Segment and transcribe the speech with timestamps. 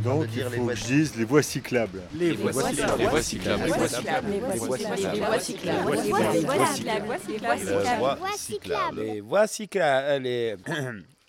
[0.00, 2.02] en train Donc de il dire les faut voies que je dise les voies cyclables.
[2.14, 2.98] Les voies cyclables.
[2.98, 3.60] Les voies cyclables.
[3.60, 4.30] Les voies cyclables.
[4.30, 5.90] Les voies cyclables.
[5.90, 6.10] Les
[8.20, 9.00] voies cyclables.
[9.00, 10.22] Les voies cyclables.
[10.22, 10.56] Les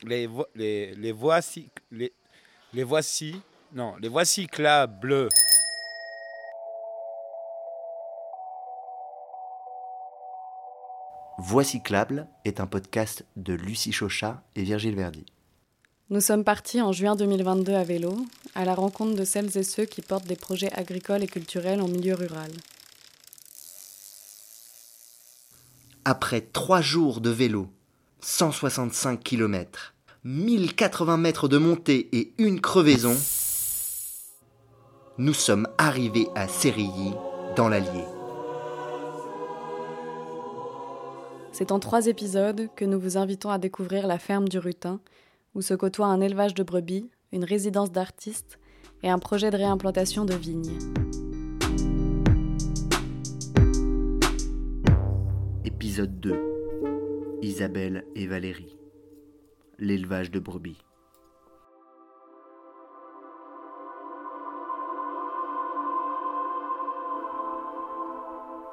[0.04, 2.12] les vo- les les voies cyc- les
[2.74, 3.36] les voici
[3.74, 5.30] non les voies cyclables.
[11.38, 15.26] Voix cyclable est un podcast de Lucie Chauchat et Virgile Verdi.
[16.12, 18.18] Nous sommes partis en juin 2022 à vélo,
[18.54, 21.88] à la rencontre de celles et ceux qui portent des projets agricoles et culturels en
[21.88, 22.52] milieu rural.
[26.04, 27.70] Après trois jours de vélo,
[28.20, 29.94] 165 km,
[30.26, 33.16] 1080 mètres de montée et une crevaison,
[35.18, 37.14] nous sommes arrivés à Sérilly,
[37.56, 38.04] dans l'Allier.
[41.54, 45.00] C'est en trois épisodes que nous vous invitons à découvrir la ferme du Rutin,
[45.56, 48.60] où se côtoient un élevage de brebis, une résidence d'artistes
[49.04, 50.78] et un projet de réimplantation de vignes.
[55.66, 56.52] Épisode 2
[57.42, 58.78] Isabelle et Valérie.
[59.80, 60.78] L'élevage de brebis.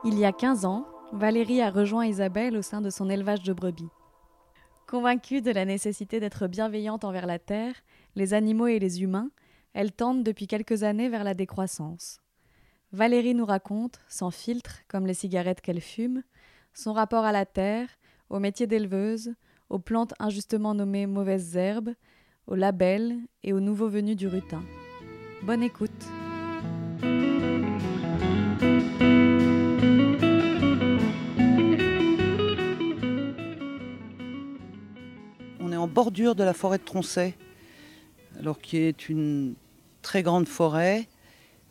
[0.05, 3.53] Il y a 15 ans, Valérie a rejoint Isabelle au sein de son élevage de
[3.53, 3.89] brebis.
[4.89, 7.75] Convaincue de la nécessité d'être bienveillante envers la terre,
[8.17, 9.31] les animaux et les humains,
[9.75, 12.23] elle tente depuis quelques années vers la décroissance.
[12.93, 16.23] Valérie nous raconte, sans filtre, comme les cigarettes qu'elle fume,
[16.73, 17.91] son rapport à la terre,
[18.31, 19.35] au métier d'éleveuse,
[19.69, 21.93] aux plantes injustement nommées mauvaises herbes,
[22.47, 24.63] aux labels et aux nouveaux venus du rutin.
[25.43, 26.07] Bonne écoute.
[35.79, 37.35] En bordure de la forêt de Troncet,
[38.39, 39.55] alors qui est une
[40.03, 41.09] très grande forêt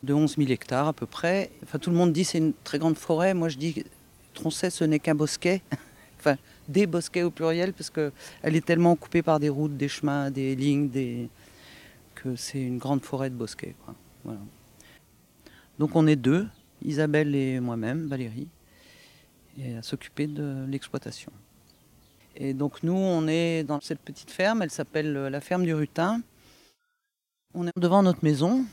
[0.02, 1.50] de 11 000 hectares à peu près.
[1.62, 3.34] Enfin, tout le monde dit c'est une très grande forêt.
[3.34, 3.84] Moi, je dis
[4.34, 5.62] Troncet, ce n'est qu'un bosquet.
[6.18, 6.36] enfin,
[6.68, 8.12] des bosquets au pluriel, parce qu'elle
[8.42, 10.90] est tellement coupée par des routes, des chemins, des lignes,
[12.14, 13.74] que c'est une grande forêt de bosquets.
[15.78, 16.46] Donc, on est deux,
[16.84, 18.48] Isabelle et moi-même, Valérie,
[19.76, 21.32] à s'occuper de l'exploitation.
[22.40, 25.74] Et donc nous, on est dans cette petite ferme, elle s'appelle euh, la ferme du
[25.74, 26.20] Rutin.
[27.52, 28.64] On est devant notre maison.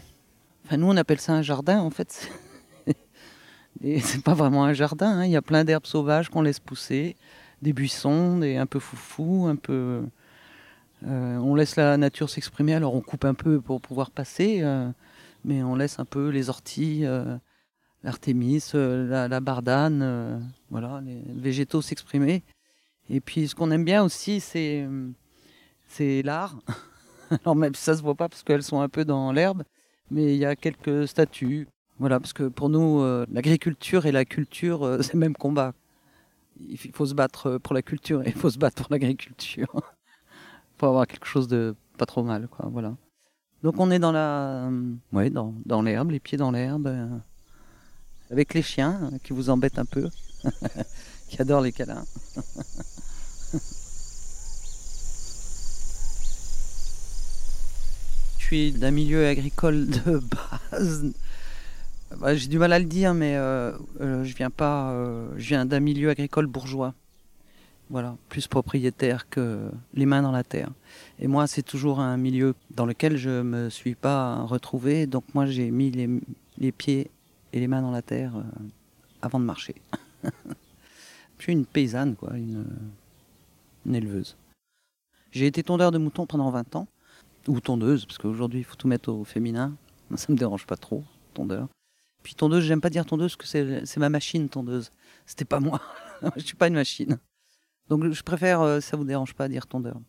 [0.63, 2.29] Enfin, nous, on appelle ça un jardin, en fait.
[3.83, 5.25] Et c'est pas vraiment un jardin, hein.
[5.25, 7.15] il y a plein d'herbes sauvages qu'on laisse pousser,
[7.63, 10.03] des buissons, des un peu foufou, un peu...
[11.07, 14.87] euh, on laisse la nature s'exprimer, alors on coupe un peu pour pouvoir passer, euh,
[15.43, 17.03] mais on laisse un peu les orties,
[18.03, 22.43] l'artémis, la, la bardane, voilà, les végétaux s'exprimer.
[23.09, 24.87] Et puis ce qu'on aime bien aussi, c'est
[26.23, 26.57] l'art.
[27.43, 29.63] Alors même si ça se voit pas parce qu'elles sont un peu dans l'herbe,
[30.11, 31.67] mais il y a quelques statues.
[31.97, 35.73] Voilà, parce que pour nous, euh, l'agriculture et la culture, euh, c'est le même combat.
[36.59, 39.67] Il faut se battre euh, pour la culture et il faut se battre pour l'agriculture.
[40.77, 42.67] pour avoir quelque chose de pas trop mal, quoi.
[42.69, 42.95] Voilà.
[43.63, 44.69] Donc on est dans la,
[45.13, 46.93] ouais, dans, dans l'herbe, les pieds dans l'herbe,
[48.29, 50.09] avec les chiens qui vous embêtent un peu,
[51.29, 52.03] qui adorent les câlins.
[58.45, 60.19] Suis d'un milieu agricole de
[60.71, 61.11] base.
[62.17, 64.91] Bah, J'ai du mal à le dire, mais euh, euh, je viens pas.
[64.91, 66.93] euh, je viens d'un milieu agricole bourgeois.
[67.89, 70.69] Voilà, plus propriétaire que les mains dans la terre.
[71.19, 75.07] Et moi, c'est toujours un milieu dans lequel je me suis pas retrouvé.
[75.07, 75.91] Donc moi, j'ai mis
[76.57, 77.09] les, pieds
[77.53, 78.33] et les mains dans la terre
[79.21, 79.75] avant de marcher.
[80.23, 82.65] je suis une paysanne, quoi, une,
[83.85, 84.35] une éleveuse.
[85.31, 86.87] J'ai été tondeur de moutons pendant 20 ans,
[87.47, 89.75] ou tondeuse, parce qu'aujourd'hui, il faut tout mettre au féminin.
[90.15, 91.67] Ça me dérange pas trop, tondeur.
[92.23, 94.91] Puis tondeuse, j'aime pas dire tondeuse, parce que c'est ma machine tondeuse.
[95.25, 95.81] C'était pas moi.
[96.37, 97.19] je suis pas une machine.
[97.87, 99.99] Donc je préfère, euh, ça vous dérange pas, dire tondeur.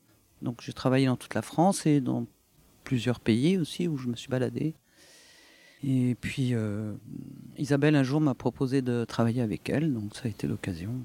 [0.43, 2.26] Donc j'ai travaillé dans toute la France et dans
[2.84, 4.75] plusieurs pays aussi où je me suis baladé.
[5.82, 6.94] Et puis euh,
[7.58, 11.05] Isabelle un jour m'a proposé de travailler avec elle, donc ça a été l'occasion.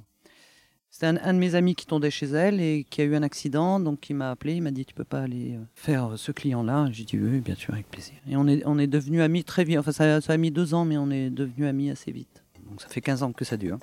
[0.94, 3.80] C'était un, de mes amis qui tondait chez elle et qui a eu un accident,
[3.80, 6.90] donc il m'a appelé, il m'a dit tu peux pas aller euh, faire ce client-là.
[6.92, 8.16] J'ai dit oui, bien sûr, avec plaisir.
[8.28, 9.78] Et on est, on est devenus amis très vite.
[9.78, 12.44] Enfin ça, ça a mis deux ans, mais on est devenus amis assez vite.
[12.70, 13.80] Donc ça fait 15 ans que ça dure.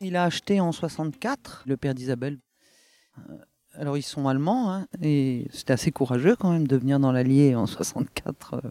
[0.00, 2.40] Il a acheté en 64, le père d'Isabelle.
[3.30, 3.38] Euh,
[3.74, 7.54] Alors ils sont allemands, hein, et c'était assez courageux quand même de venir dans l'Allier
[7.54, 8.62] en 64.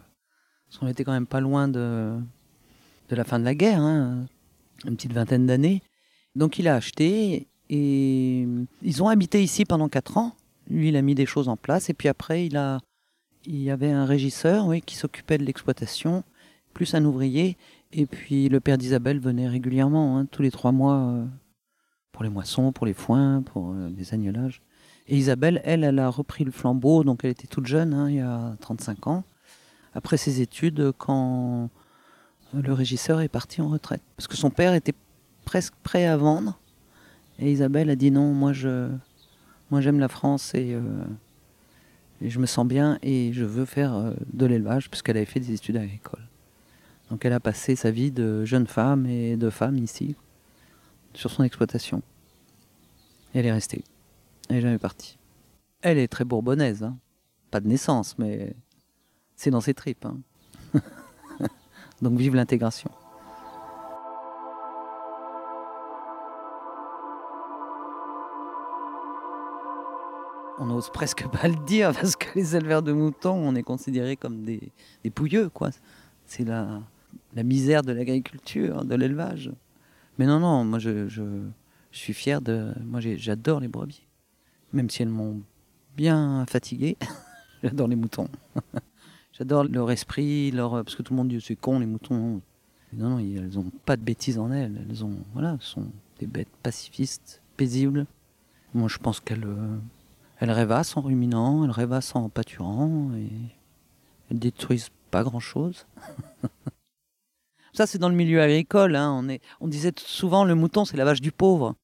[0.72, 2.14] Parce qu'on était quand même pas loin de,
[3.10, 4.24] de la fin de la guerre, hein,
[4.86, 5.82] une petite vingtaine d'années.
[6.34, 8.48] Donc il a acheté, Et
[8.80, 10.34] ils ont habité ici pendant quatre ans.
[10.70, 11.90] Lui, il a mis des choses en place.
[11.90, 12.80] Et puis après, il, a,
[13.44, 16.24] il y avait un régisseur oui, qui s'occupait de l'exploitation,
[16.72, 17.58] plus un ouvrier.
[17.92, 21.26] Et puis le père d'Isabelle venait régulièrement, hein, tous les trois mois, euh,
[22.12, 24.62] pour les moissons, pour les foins, pour euh, les agnelages.
[25.06, 28.16] Et Isabelle, elle, elle a repris le flambeau, donc elle était toute jeune, hein, il
[28.16, 29.24] y a 35 ans,
[29.94, 31.70] après ses études, quand
[32.54, 34.02] le régisseur est parti en retraite.
[34.16, 34.94] Parce que son père était
[35.44, 36.58] presque prêt à vendre.
[37.38, 38.88] Et Isabelle a dit non, moi je,
[39.70, 40.82] moi j'aime la France et, euh,
[42.20, 45.52] je me sens bien et je veux faire euh, de l'élevage puisqu'elle avait fait des
[45.52, 46.26] études agricoles.
[47.10, 50.14] Donc elle a passé sa vie de jeune femme et de femme ici
[51.14, 52.02] sur son exploitation.
[53.34, 53.84] Et elle est restée.
[54.48, 55.18] Elle n'est jamais partie.
[55.80, 56.96] Elle est très bourbonnaise, hein.
[57.50, 58.54] pas de naissance, mais
[59.42, 60.06] c'est dans ses tripes.
[60.06, 60.20] Hein.
[62.02, 62.92] Donc vive l'intégration.
[70.60, 74.16] On n'ose presque pas le dire parce que les éleveurs de moutons, on est considérés
[74.16, 74.70] comme des,
[75.12, 75.70] pouilleux, quoi.
[76.24, 76.80] C'est la,
[77.34, 79.50] la misère de l'agriculture, de l'élevage.
[80.18, 81.24] Mais non, non, moi je, je,
[81.90, 82.72] suis fier de.
[82.84, 84.06] Moi j'adore les brebis.
[84.72, 85.42] Même si elles m'ont
[85.96, 86.96] bien fatigué,
[87.64, 88.28] j'adore les moutons.
[89.32, 90.72] J'adore leur esprit, leur.
[90.72, 92.40] Parce que tout le monde dit c'est con les moutons.
[92.94, 94.84] Non, non, elles n'ont pas de bêtises en elles.
[94.88, 95.86] Elles ont, voilà, sont
[96.18, 98.06] des bêtes pacifistes, paisibles.
[98.74, 99.46] Moi je pense qu'elles
[100.42, 103.30] elles rêvassent en ruminant, elles rêvassent en pâturant et
[104.28, 105.86] elles détruisent pas grand chose.
[107.74, 108.96] Ça, c'est dans le milieu agricole.
[108.96, 109.24] Hein.
[109.60, 111.76] On, disait souvent le mouton, c'est la vache du pauvre.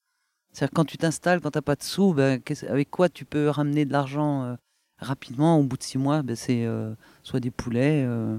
[0.52, 3.48] C'est-à-dire quand tu t'installes, quand tu n'as pas de sous, ben, avec quoi tu peux
[3.48, 4.56] ramener de l'argent euh,
[4.98, 8.38] rapidement Au bout de six mois, ben, c'est euh, soit des poulets, euh,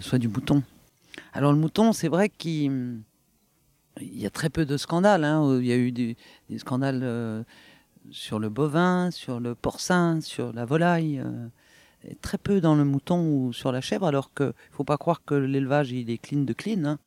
[0.00, 0.62] soit du mouton.
[1.32, 3.02] Alors le mouton, c'est vrai qu'il
[4.00, 5.24] y a très peu de scandales.
[5.24, 5.58] Hein.
[5.60, 6.16] Il y a eu des,
[6.58, 7.44] scandales
[8.10, 11.22] sur le bovin, sur le porcin, sur la volaille
[12.20, 15.22] très peu dans le mouton ou sur la chèvre, alors qu'il ne faut pas croire
[15.24, 16.84] que l'élevage il est clean de clean.
[16.84, 16.98] Hein.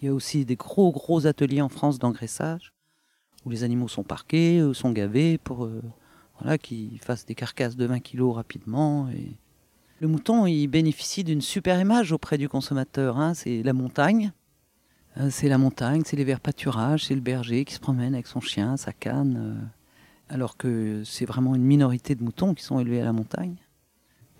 [0.00, 2.72] Il y a aussi des gros gros ateliers en France d'engraissage
[3.44, 5.82] où les animaux sont parqués, euh, sont gavés pour euh,
[6.60, 9.08] qu'ils fassent des carcasses de 20 kilos rapidement.
[10.00, 13.18] Le mouton il bénéficie d'une super image auprès du consommateur.
[13.18, 13.34] Hein.
[13.34, 14.32] C'est la montagne.
[15.18, 18.26] Euh, c'est la montagne, c'est les verts pâturages, c'est le berger qui se promène avec
[18.26, 19.70] son chien, sa canne.
[20.28, 23.56] alors que c'est vraiment une minorité de moutons qui sont élevés à la montagne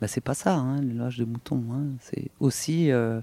[0.03, 1.63] bah, c'est pas ça, hein, l'élevage de moutons.
[1.71, 1.85] Hein.
[2.01, 3.21] C'est aussi euh,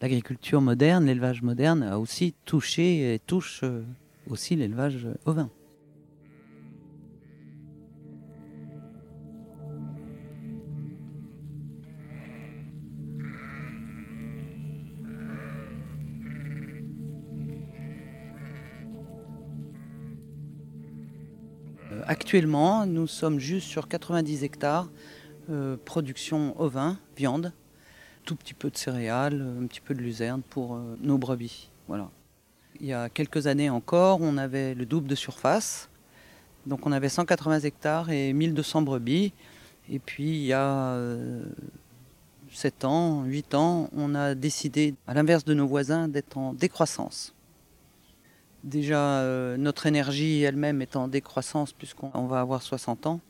[0.00, 3.82] l'agriculture moderne, l'élevage moderne a aussi touché et touche euh,
[4.28, 5.50] aussi l'élevage ovin.
[22.30, 24.88] Actuellement, nous sommes juste sur 90 hectares
[25.50, 27.52] euh, production ovin, viande,
[28.24, 31.70] tout petit peu de céréales, un petit peu de luzerne pour euh, nos brebis.
[31.88, 32.08] Voilà.
[32.78, 35.88] Il y a quelques années encore, on avait le double de surface.
[36.66, 39.32] Donc on avait 180 hectares et 1200 brebis.
[39.90, 40.96] Et puis il y a
[42.52, 46.54] 7 euh, ans, 8 ans, on a décidé, à l'inverse de nos voisins, d'être en
[46.54, 47.34] décroissance.
[48.62, 49.24] Déjà,
[49.56, 53.20] notre énergie elle-même est en décroissance puisqu'on va avoir 60 ans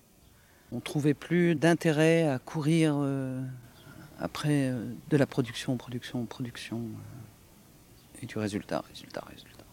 [0.73, 3.43] on trouvait plus d'intérêt à courir euh,
[4.19, 9.65] après euh, de la production, production, production, euh, et du résultat, résultat, résultat.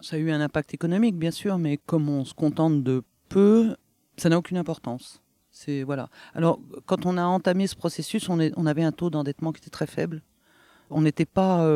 [0.00, 3.76] Ça a eu un impact économique, bien sûr, mais comme on se contente de peu,
[4.16, 5.20] ça n'a aucune importance.
[5.50, 6.08] C'est voilà.
[6.34, 9.88] Alors, quand on a entamé ce processus, on avait un taux d'endettement qui était très
[9.88, 10.22] faible.
[10.88, 11.68] On n'était pas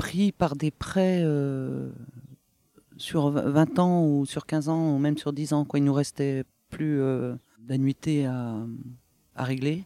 [0.00, 1.22] pris par des prêts
[2.96, 5.66] sur 20 ans ou sur 15 ans ou même sur 10 ans.
[5.66, 5.78] Quoi.
[5.78, 8.64] Il nous restait plus euh, d'annuité à,
[9.36, 9.84] régler.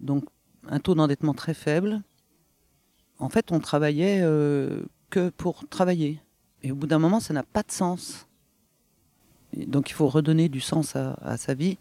[0.00, 0.24] Donc
[0.66, 2.02] un taux d'endettement très faible.
[3.18, 6.20] En fait, on travaillait euh, que pour travailler.
[6.62, 8.26] Et au bout d'un moment, ça n'a pas de sens.
[9.66, 11.76] donc il faut redonner du sens à, sa vie.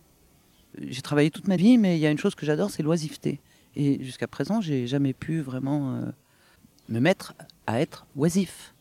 [0.78, 3.40] J'ai travaillé toute ma vie, mais il y a une chose que j'adore, c'est l'oisiveté.
[3.78, 6.12] Et jusqu'à présent, j'ai jamais pu vraiment euh,
[6.90, 7.34] me mettre
[7.68, 8.74] à être oisif.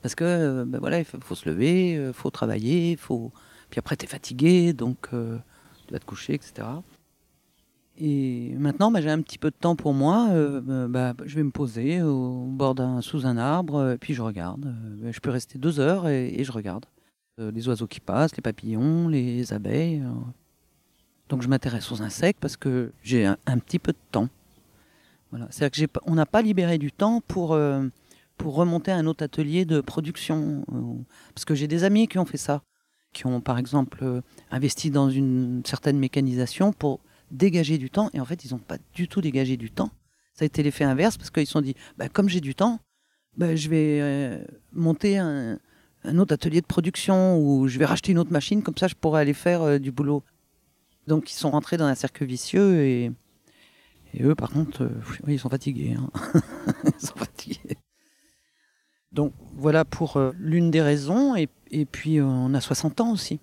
[0.00, 3.30] Parce que ben voilà, il faut, se lever, il faut travailler, il faut,
[3.72, 5.38] puis après, tu es fatigué, donc euh,
[5.86, 6.68] tu vas te coucher, etc.
[7.96, 10.28] Et maintenant, bah, j'ai un petit peu de temps pour moi.
[10.30, 14.74] Euh, bah, je vais me poser au bord d'un, sous un arbre, puis je regarde.
[15.10, 16.84] je peux rester deux heures et, je regarde.
[17.40, 20.02] Euh, les oiseaux qui passent, les papillons, les abeilles.
[21.30, 24.28] Donc je m'intéresse aux insectes parce que j'ai un, petit peu de temps.
[25.50, 27.56] C'est-à-dire qu'on n'a pas libéré du temps pour,
[28.36, 30.64] pour remonter à un autre atelier de production.
[30.72, 31.02] euh,
[31.34, 32.62] Parce que j'ai des amis qui ont fait ça,
[33.12, 34.20] qui ont par exemple euh,
[34.50, 38.10] investi dans une certaine mécanisation pour dégager du temps.
[38.14, 39.90] Et en fait, ils n'ont pas du tout dégagé du temps.
[40.34, 42.80] Ça a été l'effet inverse parce qu'ils se sont dit, bah, comme j'ai du temps,
[43.36, 45.58] bah, je vais euh, monter un,
[46.18, 49.20] autre atelier de production ou je vais racheter une autre machine, comme ça je pourrais
[49.20, 50.24] aller faire euh, du boulot.
[51.06, 53.12] Donc ils sont rentrés dans un cercle vicieux et,
[54.14, 54.90] et eux, par contre, euh,
[55.26, 55.96] oui, ils sont fatigués.
[55.98, 56.10] hein.
[56.84, 57.78] ils sont fatigués.
[59.12, 61.34] Donc voilà pour euh, l'une des raisons.
[61.36, 61.48] Et,
[61.86, 63.40] puis euh, on a 60 ans aussi.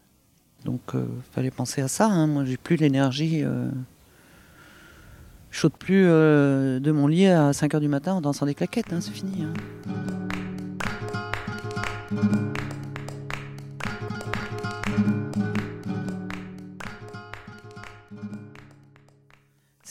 [0.65, 2.07] Donc il fallait penser à ça.
[2.07, 2.27] hein.
[2.27, 3.43] Moi, j'ai plus l'énergie.
[5.51, 8.91] Je saute plus de mon lit à 5 h du matin en dansant des claquettes.
[8.91, 9.45] hein, C'est fini.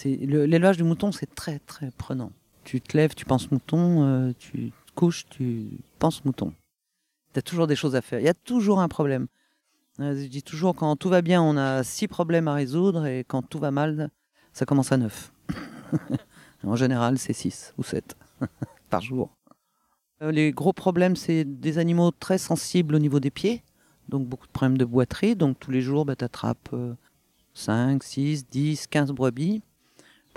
[0.04, 2.32] L'élevage du mouton, c'est très très prenant.
[2.64, 6.52] Tu te lèves, tu penses mouton, euh, tu te couches, tu penses mouton.
[7.32, 8.20] Tu as toujours des choses à faire.
[8.20, 9.26] Il y a toujours un problème.
[10.00, 13.24] Euh, Je dis toujours, quand tout va bien, on a six problèmes à résoudre, et
[13.24, 14.10] quand tout va mal,
[14.52, 15.32] ça commence à neuf.
[16.64, 18.16] en général, c'est six ou sept
[18.90, 19.30] par jour.
[20.22, 23.62] Euh, Les gros problèmes, c'est des animaux très sensibles au niveau des pieds,
[24.08, 25.36] donc beaucoup de problèmes de boiterie.
[25.36, 26.74] Donc tous les jours, tu attrapes
[27.54, 29.62] 5, 6, 10, 15 brebis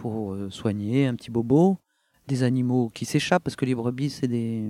[0.01, 1.77] pour euh, soigner un petit bobo.
[2.27, 4.63] Des animaux qui s'échappent, parce que les brebis, c'est des...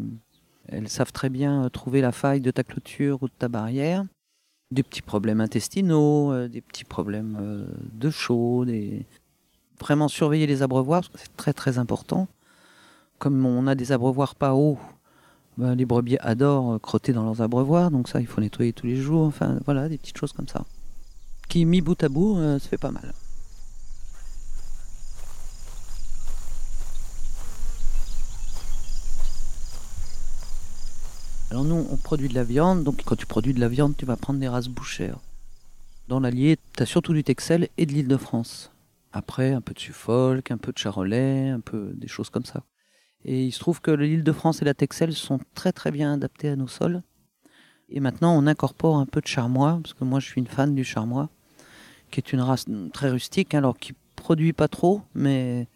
[0.67, 4.05] elles savent très bien euh, trouver la faille de ta clôture ou de ta barrière.
[4.71, 9.05] Des petits problèmes intestinaux, euh, des petits problèmes de chaud, des...
[9.79, 12.27] vraiment surveiller les abreuvoirs, c'est très très important.
[13.17, 14.79] Comme on a des abreuvoirs pas hauts,
[15.57, 18.97] ben, les brebis adorent crotter dans leurs abreuvoirs, donc ça, il faut nettoyer tous les
[18.97, 19.25] jours.
[19.25, 20.65] Enfin, voilà, des petites choses comme ça.
[21.47, 23.13] Qui, mis bout à bout, euh, se fait pas mal.
[31.51, 34.05] Alors nous, on produit de la viande, donc quand tu produis de la viande, tu
[34.05, 35.17] vas prendre des races bouchères.
[36.07, 38.71] Dans l'Allier, tu as surtout du Texel et de l'île de France.
[39.11, 42.63] Après, un peu de Suffolk, un peu de Charolais, un peu des choses comme ça.
[43.25, 46.13] Et il se trouve que l'île de France et la Texel sont très très bien
[46.13, 47.03] adaptés à nos sols.
[47.89, 50.73] Et maintenant, on incorpore un peu de charmois, parce que moi je suis une fan
[50.73, 51.27] du charmois,
[52.11, 55.67] qui est une race très rustique, hein, alors qui produit pas trop, mais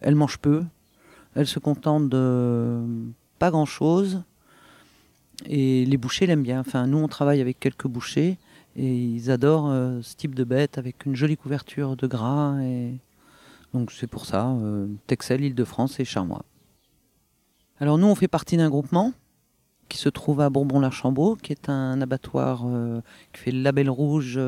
[0.00, 0.64] elle mange peu.
[1.34, 2.82] Elle se contente de
[3.38, 4.22] pas grand chose.
[5.46, 6.60] Et les bouchers l'aiment bien.
[6.60, 8.38] Enfin, nous, on travaille avec quelques bouchers
[8.76, 12.60] et ils adorent euh, ce type de bête avec une jolie couverture de gras.
[12.62, 12.94] Et...
[13.72, 16.44] Donc, c'est pour ça, euh, Texel, Île-de-France et Charmois.
[17.80, 19.12] Alors, nous, on fait partie d'un groupement
[19.88, 23.00] qui se trouve à Bourbon-l'Archambault, qui est un abattoir euh,
[23.32, 24.38] qui fait le label rouge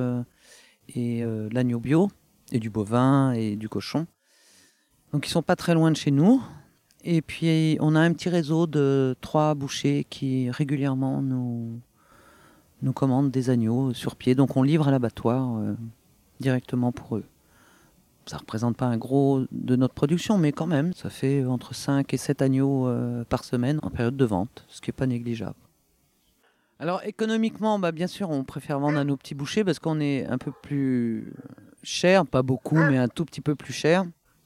[0.94, 2.10] et l'agneau bio,
[2.52, 4.06] et du bovin et du cochon.
[5.12, 6.42] Donc, ils sont pas très loin de chez nous.
[7.02, 11.80] Et puis, on a un petit réseau de trois bouchers qui régulièrement nous,
[12.82, 14.34] nous commandent des agneaux sur pied.
[14.34, 15.74] Donc, on livre à l'abattoir euh,
[16.40, 17.24] directement pour eux.
[18.26, 21.74] Ça ne représente pas un gros de notre production, mais quand même, ça fait entre
[21.74, 25.06] 5 et 7 agneaux euh, par semaine en période de vente, ce qui n'est pas
[25.06, 25.56] négligeable.
[26.78, 30.26] Alors, économiquement, bah, bien sûr, on préfère vendre à nos petits bouchers parce qu'on est
[30.26, 31.32] un peu plus
[31.82, 34.04] cher, pas beaucoup, mais un tout petit peu plus cher.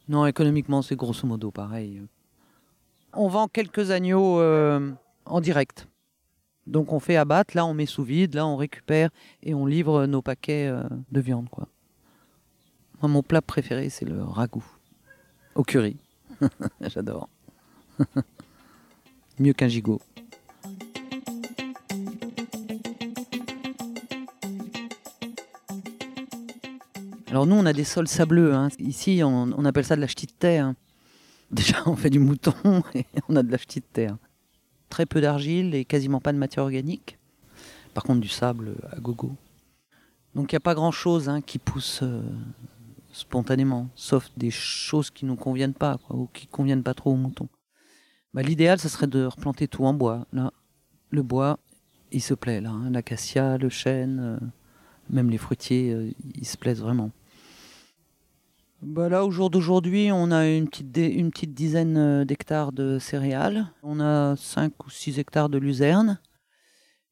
[0.08, 2.02] Non, économiquement, c'est grosso modo pareil.
[3.16, 4.90] On vend quelques agneaux euh,
[5.24, 5.88] en direct.
[6.66, 9.10] Donc on fait abattre, là on met sous vide, là on récupère
[9.42, 11.48] et on livre nos paquets euh, de viande.
[11.50, 11.68] Quoi.
[13.02, 14.64] Moi, mon plat préféré, c'est le ragoût
[15.54, 15.96] au curry.
[16.80, 17.28] J'adore.
[19.38, 20.00] Mieux qu'un gigot.
[27.28, 28.54] Alors nous, on a des sols sableux.
[28.54, 28.68] hein.
[28.78, 30.72] Ici, on, appelle ça de la ch'ti de terre.
[31.54, 32.52] Déjà, on fait du mouton
[32.94, 34.16] et on a de la ch'ti de terre.
[34.88, 37.18] Très peu d'argile et quasiment pas de matière organique.
[37.94, 39.32] Par contre, du sable à gogo.
[40.34, 42.22] Donc, il n'y a pas grand-chose hein, qui pousse euh,
[43.12, 47.48] spontanément, sauf des choses qui nous conviennent pas, ou qui conviennent pas trop aux moutons.
[48.32, 50.26] Bah, L'idéal, ce serait de replanter tout en bois.
[50.32, 50.52] Là,
[51.10, 51.60] le bois,
[52.10, 52.70] il se plaît, là.
[52.70, 52.90] hein.
[52.90, 54.46] L'acacia, le chêne, euh,
[55.08, 57.12] même les fruitiers, euh, ils se plaisent vraiment.
[58.86, 62.98] Bah là, au jour d'aujourd'hui, on a une petite, une petite dizaine euh, d'hectares de
[62.98, 63.72] céréales.
[63.82, 66.20] On a 5 ou 6 hectares de luzerne.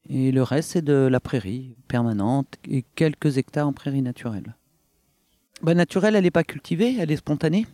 [0.07, 4.55] Et le reste, c'est de la prairie permanente et quelques hectares en prairie naturelle.
[5.63, 7.65] Bah, naturelle, elle n'est pas cultivée, elle est spontanée.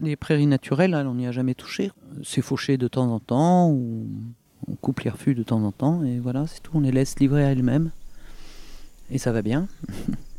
[0.00, 1.92] Les prairies naturelles, elle, on n'y a jamais touché.
[2.24, 4.08] C'est fauché de temps en temps, ou
[4.66, 6.72] on coupe les refus de temps en temps, et voilà, c'est tout.
[6.74, 7.92] On les laisse livrer à elles-mêmes.
[9.12, 9.68] Et ça va bien.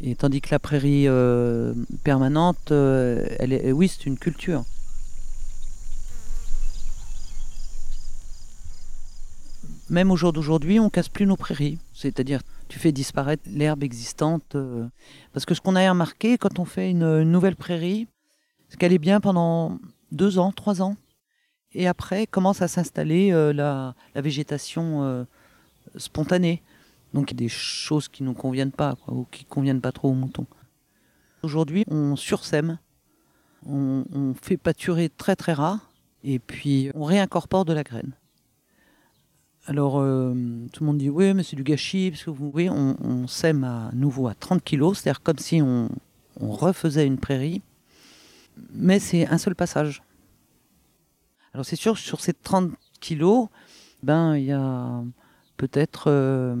[0.00, 1.72] Et tandis que la prairie euh,
[2.02, 4.64] permanente, euh, elle est, oui, c'est une culture.
[9.90, 11.78] même au jour d'aujourd'hui, on casse plus nos prairies.
[11.92, 14.56] C'est-à-dire, tu fais disparaître l'herbe existante.
[14.56, 14.88] euh,
[15.32, 18.08] parce que ce qu'on a remarqué quand on fait une, nouvelle prairie,
[18.68, 19.78] c'est qu'elle est bien pendant
[20.10, 20.96] deux ans, trois ans.
[21.74, 25.26] Et après, commence à s'installer la, végétation
[25.96, 26.62] spontanée.
[27.14, 29.80] Donc, il y a des choses qui ne nous conviennent pas, ou qui ne conviennent
[29.80, 30.46] pas trop aux moutons.
[31.44, 32.78] Aujourd'hui, on sursème.
[33.66, 35.90] On, fait pâturer très très rare.
[36.24, 38.12] Et puis, on réincorpore de la graine.
[39.66, 40.34] Alors, euh,
[40.72, 43.62] tout le monde dit oui, mais c'est du gâchis, parce que vous voyez, on, sème
[43.62, 45.88] à nouveau à 30 kilos, c'est-à-dire comme si on,
[46.40, 47.62] on refaisait une prairie,
[48.72, 50.02] mais c'est un seul passage.
[51.52, 53.48] Alors, c'est sûr, sur ces 30 kilos,
[54.02, 55.02] ben, il y a
[55.56, 56.56] peut-être euh,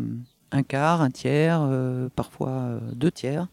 [0.54, 3.48] un quart, un tiers, euh, parfois euh, deux tiers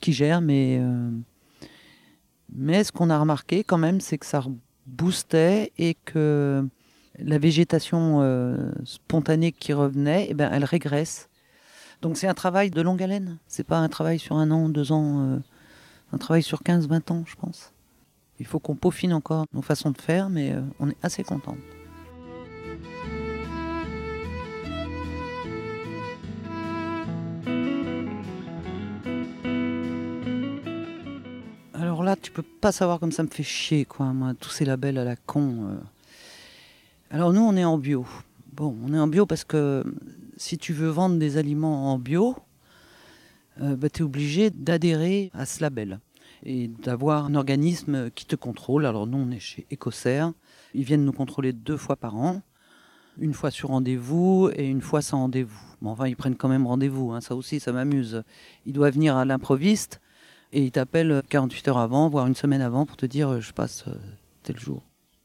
[0.00, 1.10] qui gèrent, mais, euh,
[2.52, 4.42] mais ce qu'on a remarqué quand même, c'est que ça
[4.86, 6.66] boostait et que
[7.18, 8.20] la végétation
[8.84, 11.28] spontanée qui revenait, eh ben, elle régresse.
[12.00, 13.38] Donc c'est un travail de longue haleine.
[13.46, 15.38] C'est pas un travail sur un an, deux ans,
[16.12, 17.72] un travail sur 15, 20 ans, je pense.
[18.40, 21.56] Il faut qu'on peaufine encore nos façons de faire, mais on est assez content.
[32.02, 34.64] Alors là, tu peux pas savoir comme ça me fait chier, quoi, moi, tous ces
[34.64, 35.68] labels à la con.
[35.68, 35.76] euh.
[37.12, 38.04] Alors nous, on est en bio.
[38.54, 39.84] Bon, on est en bio parce que
[40.36, 42.34] si tu veux vendre des aliments en bio,
[43.60, 46.00] euh, bah, tu es obligé d'adhérer à ce label
[46.44, 48.84] et d'avoir un organisme qui te contrôle.
[48.84, 50.24] Alors nous, on est chez Ecocer.
[50.74, 52.42] Ils viennent nous contrôler deux fois par an.
[53.20, 55.60] Une fois sur rendez-vous et une fois sans rendez-vous.
[55.80, 57.12] Bon, enfin, ils prennent quand même rendez-vous.
[57.12, 58.24] hein, Ça aussi, ça m'amuse.
[58.66, 60.00] Ils doivent venir à l'improviste
[60.52, 63.52] et ils t'appellent 48 heures avant, voire une semaine avant pour te dire euh, je
[63.52, 63.94] passe euh,
[64.42, 64.82] tel jour.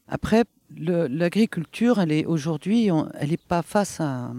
[0.08, 0.44] Après,
[0.76, 2.88] l'agriculture, elle est aujourd'hui,
[3.18, 4.32] elle n'est pas face à,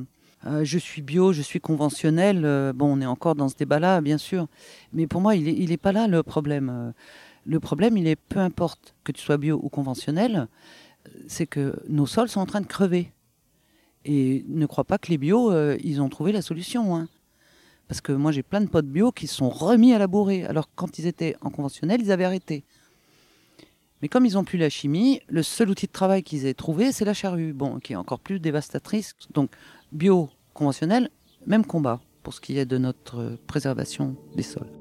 [0.64, 2.44] je suis bio, je suis conventionnel.
[2.44, 4.48] euh, bon, on est encore dans ce débat-là, bien sûr.
[4.94, 6.70] Mais pour moi, il n'est est pas là le problème.
[6.70, 6.92] Euh,
[7.46, 10.48] Le problème, il est peu importe que tu sois bio ou conventionnel,
[11.08, 13.12] euh, c'est que nos sols sont en train de crever.
[14.06, 16.96] Et ne crois pas que les bio, euh, ils ont trouvé la solution.
[16.96, 17.08] hein.
[17.90, 20.46] Parce que moi, j'ai plein de potes bio qui sont remis à labourer.
[20.46, 22.64] Alors, quand ils étaient en conventionnel, ils avaient arrêté.
[24.02, 26.92] Mais comme ils n'ont plus la chimie, le seul outil de travail qu'ils aient trouvé,
[26.92, 29.16] c'est la charrue, bon, qui est encore plus dévastatrice.
[29.34, 29.50] Donc,
[29.92, 31.10] bio, conventionnel,
[31.48, 34.72] même combat pour ce qui est de notre préservation des sols.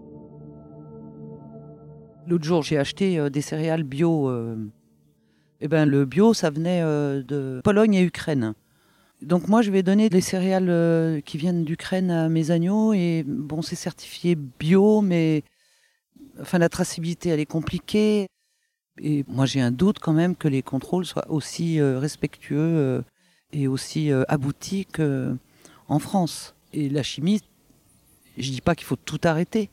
[2.26, 4.28] L'autre jour, j'ai acheté euh, des céréales bio.
[4.28, 4.56] euh,
[5.62, 8.54] eh ben, le bio, ça venait euh, de Pologne et Ukraine.
[9.22, 12.92] Donc moi, je vais donner des céréales euh, qui viennent d'Ukraine à mes agneaux.
[12.92, 15.42] Et bon, c'est certifié bio, mais
[16.40, 18.28] enfin, la traçabilité, elle est compliquée.
[19.00, 23.02] Et moi, j'ai un doute quand même que les contrôles soient aussi euh, respectueux euh,
[23.52, 26.54] et aussi aboutis qu'en France.
[26.72, 27.40] Et la chimie,
[28.36, 29.70] je dis pas qu'il faut tout arrêter,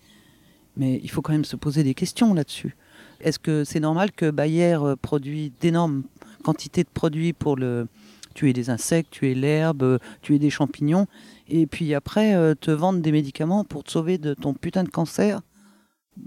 [0.77, 2.75] mais il faut quand même se poser des questions là-dessus.
[3.19, 6.03] Est-ce que c'est normal que Bayer produit d'énormes
[6.41, 7.87] quantités de produits pour le
[8.35, 11.07] tuer des insectes, tuer l'herbe, euh, tuer des champignons,
[11.47, 14.89] et puis après euh, te vendre des médicaments pour te sauver de ton putain de
[14.89, 15.41] cancer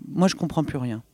[0.08, 1.04] Moi, je comprends plus rien.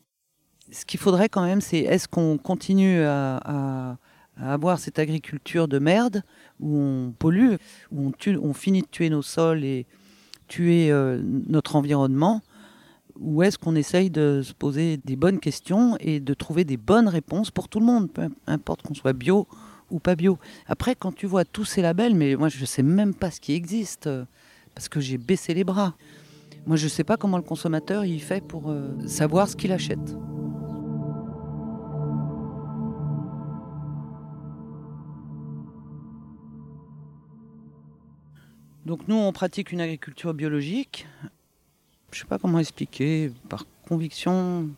[0.72, 3.98] Ce qu'il faudrait quand même, c'est est-ce qu'on continue à,
[4.36, 6.24] avoir cette agriculture de merde
[6.58, 7.54] où on pollue,
[7.92, 9.86] où on finit de tuer nos sols et
[10.48, 12.42] tuer euh, notre environnement,
[13.18, 17.08] ou est-ce qu'on essaye de se poser des bonnes questions et de trouver des bonnes
[17.08, 19.46] réponses pour tout le monde, peu importe qu'on soit bio
[19.94, 20.38] ou pas bio.
[20.66, 23.40] Après, quand tu vois tous ces labels, mais moi je ne sais même pas ce
[23.40, 24.24] qui existe, euh,
[24.74, 25.94] parce que j'ai baissé les bras.
[26.66, 29.70] Moi je ne sais pas comment le consommateur il fait pour euh, savoir ce qu'il
[29.70, 30.16] achète.
[38.84, 41.06] Donc nous, on pratique une agriculture biologique.
[42.10, 43.32] Je ne sais pas comment expliquer.
[43.48, 44.68] Par conviction,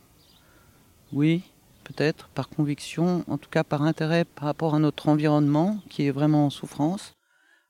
[1.13, 1.43] oui,
[1.87, 2.29] peut-être.
[2.29, 6.47] Par conviction, en tout cas par intérêt par rapport à notre environnement qui est vraiment
[6.47, 7.15] en souffrance.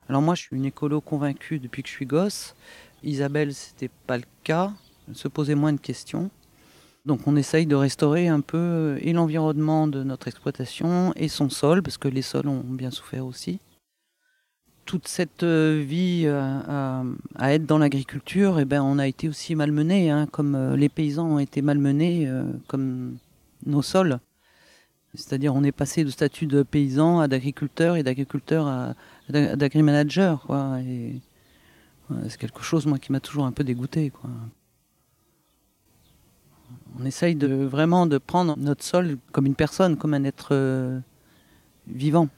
[0.09, 2.55] Alors moi, je suis une écolo convaincue depuis que je suis gosse.
[3.02, 4.72] Isabelle, c'était pas le cas.
[5.09, 6.31] Elle se posait moins de questions.
[7.05, 11.83] Donc on essaye de restaurer un peu et l'environnement de notre exploitation et son sol,
[11.83, 13.61] parce que les sols ont bien souffert aussi
[14.87, 17.02] toute cette euh, vie euh, à,
[17.35, 20.88] à être dans l'agriculture, eh ben, on a été aussi malmenés, hein, comme euh, les
[20.88, 23.16] paysans ont été malmenés, euh, comme
[23.66, 24.18] nos sols.
[25.14, 28.94] C'est-à-dire, on est passé de statut de paysan à d'agriculteur et d'agriculteur à,
[29.33, 30.46] à d'agrimanager.
[32.29, 34.11] C'est quelque chose, moi, qui m'a toujours un peu dégoûté.
[34.11, 34.31] Quoi.
[36.98, 40.98] On essaye de, vraiment de prendre notre sol comme une personne, comme un être euh,
[41.87, 42.29] vivant.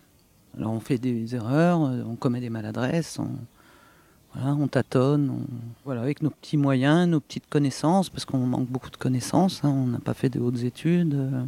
[0.57, 3.29] Alors on fait des erreurs, on commet des maladresses, on,
[4.47, 5.47] on tâtonne, on-
[5.85, 9.71] voilà, avec nos petits moyens, nos petites connaissances, parce qu'on manque beaucoup de connaissances, hein,
[9.71, 11.45] on n'a pas fait de hautes études, euh,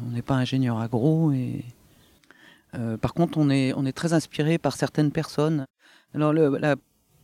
[0.00, 1.32] on n'est pas ingénieur agro.
[1.32, 1.64] Et,
[2.74, 5.64] euh, par contre, on est, on est très inspiré par certaines personnes.
[6.14, 6.76] Alors le- la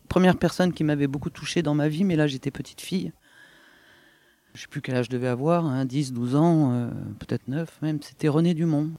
[0.09, 3.13] première personne qui m'avait beaucoup touché dans ma vie, mais là j'étais petite fille,
[4.55, 7.81] je sais plus quel âge je devais avoir, hein, 10, 12 ans, euh, peut-être 9
[7.83, 8.91] même, c'était René Dumont.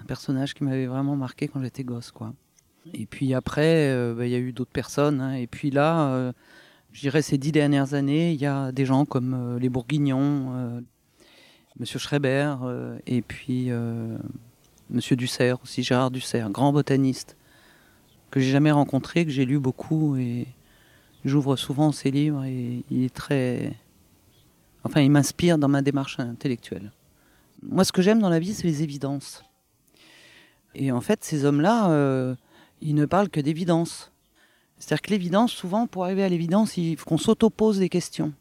[0.00, 2.32] Un personnage qui m'avait vraiment marqué quand j'étais gosse, quoi.
[2.92, 5.20] Et puis après, euh, bah, il y a eu d'autres personnes.
[5.20, 5.34] hein.
[5.34, 6.32] Et puis là, euh,
[6.92, 10.52] je dirais ces dix dernières années, il y a des gens comme euh, les Bourguignons,
[10.54, 10.80] euh,
[11.80, 12.54] Monsieur Schreiber,
[13.04, 13.68] et puis
[14.90, 17.36] Monsieur Dussert aussi, Gérard Dussert, grand botaniste,
[18.30, 20.46] que j'ai jamais rencontré, que j'ai lu beaucoup et
[21.24, 23.72] j'ouvre souvent ses livres et il est très...
[24.84, 26.92] Enfin, il m'inspire dans ma démarche intellectuelle.
[27.60, 29.42] Moi, ce que j'aime dans la vie, c'est les évidences.
[30.76, 32.36] Et en fait, ces hommes-là,
[32.80, 34.12] ils ne parlent que d'évidence.
[34.78, 38.32] C'est-à-dire que l'évidence, souvent, pour arriver à l'évidence, il faut qu'on s'auto-pose des questions.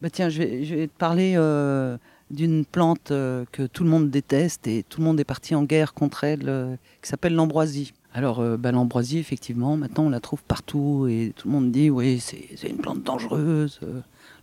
[0.00, 1.98] Bah tiens, je vais, te parler euh,
[2.30, 5.64] d'une plante euh, que tout le monde déteste et tout le monde est parti en
[5.64, 7.92] guerre contre elle, euh, qui s'appelle l'ambroisie.
[8.12, 12.18] Alors, bah, l'ambroisie, effectivement, maintenant, on la trouve partout et tout le monde dit, oui,
[12.18, 13.78] c'est une plante dangereuse,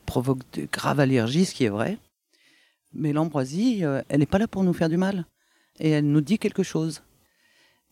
[0.06, 1.98] provoque de graves allergies, ce qui est vrai.
[2.94, 5.26] Mais l'ambroisie, elle n'est pas là pour nous faire du mal.
[5.80, 7.02] Et elle nous dit quelque chose.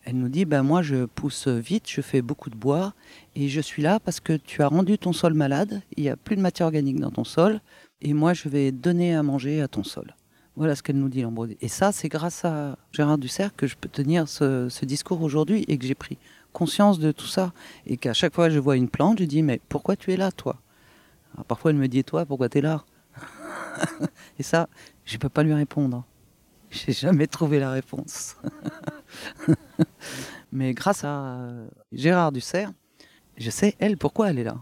[0.07, 2.93] Elle nous dit, ben moi je pousse vite, je fais beaucoup de bois,
[3.35, 6.15] et je suis là parce que tu as rendu ton sol malade, il n'y a
[6.15, 7.59] plus de matière organique dans ton sol,
[8.01, 10.15] et moi je vais donner à manger à ton sol.
[10.55, 11.57] Voilà ce qu'elle nous dit l'ambroisie.
[11.59, 15.77] Et ça, c'est grâce à Gérard Dussert que je peux tenir ce, discours aujourd'hui et
[15.77, 16.17] que j'ai pris
[16.53, 17.51] conscience de tout ça.
[17.85, 20.17] Et qu'à chaque fois que je vois une plante, je dis, mais pourquoi tu es
[20.17, 20.61] là, toi?
[21.49, 22.85] Parfois elle me dit, toi, pourquoi tu es là?
[24.39, 24.69] Et ça,
[25.03, 26.05] je ne peux pas lui répondre.
[26.69, 28.37] J'ai jamais trouvé la réponse.
[30.51, 32.71] Mais grâce à euh, Gérard Dussert,
[33.37, 34.57] je sais, elle, pourquoi elle est là.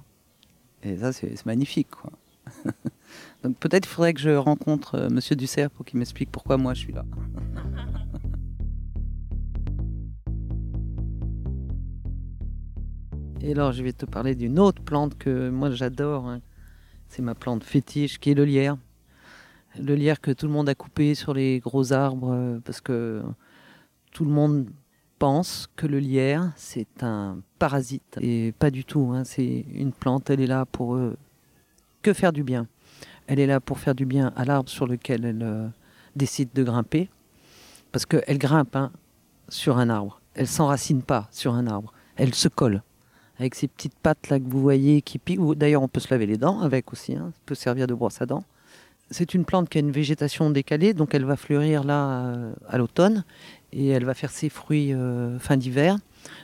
[0.83, 1.89] Et ça, c'est magnifique.
[3.43, 6.73] Donc peut-être il faudrait que je rencontre euh, Monsieur Dussert pour qu'il m'explique pourquoi moi
[6.73, 7.05] je suis là.
[13.43, 16.29] Et alors, je vais te parler d'une autre plante que moi j'adore.
[16.29, 16.39] hein.
[17.09, 18.77] C'est ma plante fétiche, qui est le lierre.
[19.77, 23.21] Le lierre que tout le monde a coupé sur les gros arbres, euh, parce que
[24.13, 24.67] tout le monde
[25.19, 28.17] pense que le lierre, c'est un parasite.
[28.21, 29.11] Et pas du tout.
[29.13, 29.23] hein.
[29.23, 31.15] C'est une plante, elle est là pour euh,
[32.01, 32.67] que faire du bien.
[33.27, 35.67] Elle est là pour faire du bien à l'arbre sur lequel elle euh,
[36.15, 37.09] décide de grimper.
[37.91, 38.91] Parce qu'elle grimpe hein,
[39.49, 40.19] sur un arbre.
[40.35, 41.93] Elle s'enracine pas sur un arbre.
[42.15, 42.81] Elle se colle.
[43.39, 45.39] Avec ces petites pattes là que vous voyez qui piquent.
[45.55, 47.15] D'ailleurs, on peut se laver les dents avec aussi.
[47.15, 47.31] hein.
[47.33, 48.43] Ça peut servir de brosse à dents.
[49.09, 52.77] C'est une plante qui a une végétation décalée, donc elle va fleurir là euh, à
[52.77, 53.23] l'automne
[53.73, 55.97] et elle va faire ses fruits euh, fin d'hiver.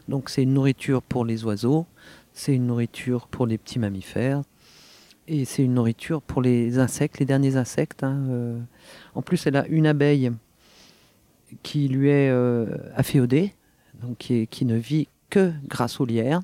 [0.07, 1.85] Donc c'est une nourriture pour les oiseaux,
[2.33, 4.41] c'est une nourriture pour les petits mammifères
[5.27, 8.03] et c'est une nourriture pour les insectes, les derniers insectes.
[8.03, 8.59] hein, euh.
[9.13, 10.31] En plus, elle a une abeille
[11.61, 12.65] qui lui est euh,
[12.95, 13.53] afféodée,
[14.17, 16.41] qui, ne vit que grâce aux lierres.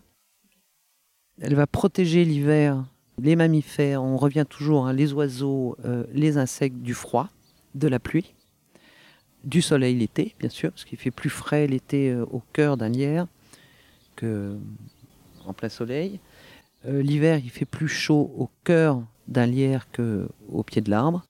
[1.42, 2.86] Elle va protéger l'hiver
[3.18, 5.78] les mammifères, on revient toujours, hein, les oiseaux,
[6.12, 7.30] les insectes du froid,
[7.74, 8.36] de la pluie,
[9.46, 12.90] du soleil l'été, bien sûr, parce qu'il fait plus frais l'été euh, au cœur d'un
[12.90, 13.28] lierre
[14.16, 14.58] que
[15.46, 16.20] en plein soleil.
[16.88, 21.24] Euh, L'hiver, il fait plus chaud au cœur d'un lierre qu'au pied de l'arbre.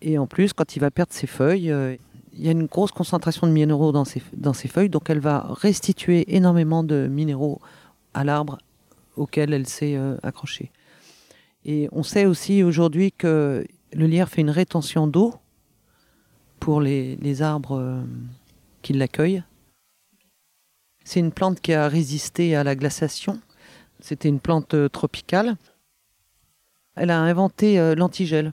[0.00, 1.94] Et en plus, quand il va perdre ses feuilles, euh,
[2.32, 6.34] il y a une grosse concentration de minéraux dans ses, feuilles, donc elle va restituer
[6.34, 7.60] énormément de minéraux
[8.14, 8.58] à l'arbre
[9.16, 10.70] auquel elle s'est accrochée.
[11.66, 15.34] Et on sait aussi aujourd'hui que le lierre fait une rétention d'eau
[16.62, 18.00] pour les, arbres euh,
[18.82, 19.42] qui l'accueillent.
[21.02, 23.40] C'est une plante qui a résisté à la glaciation.
[23.98, 25.56] C'était une plante euh, tropicale.
[26.94, 28.52] Elle a inventé euh, l'antigel.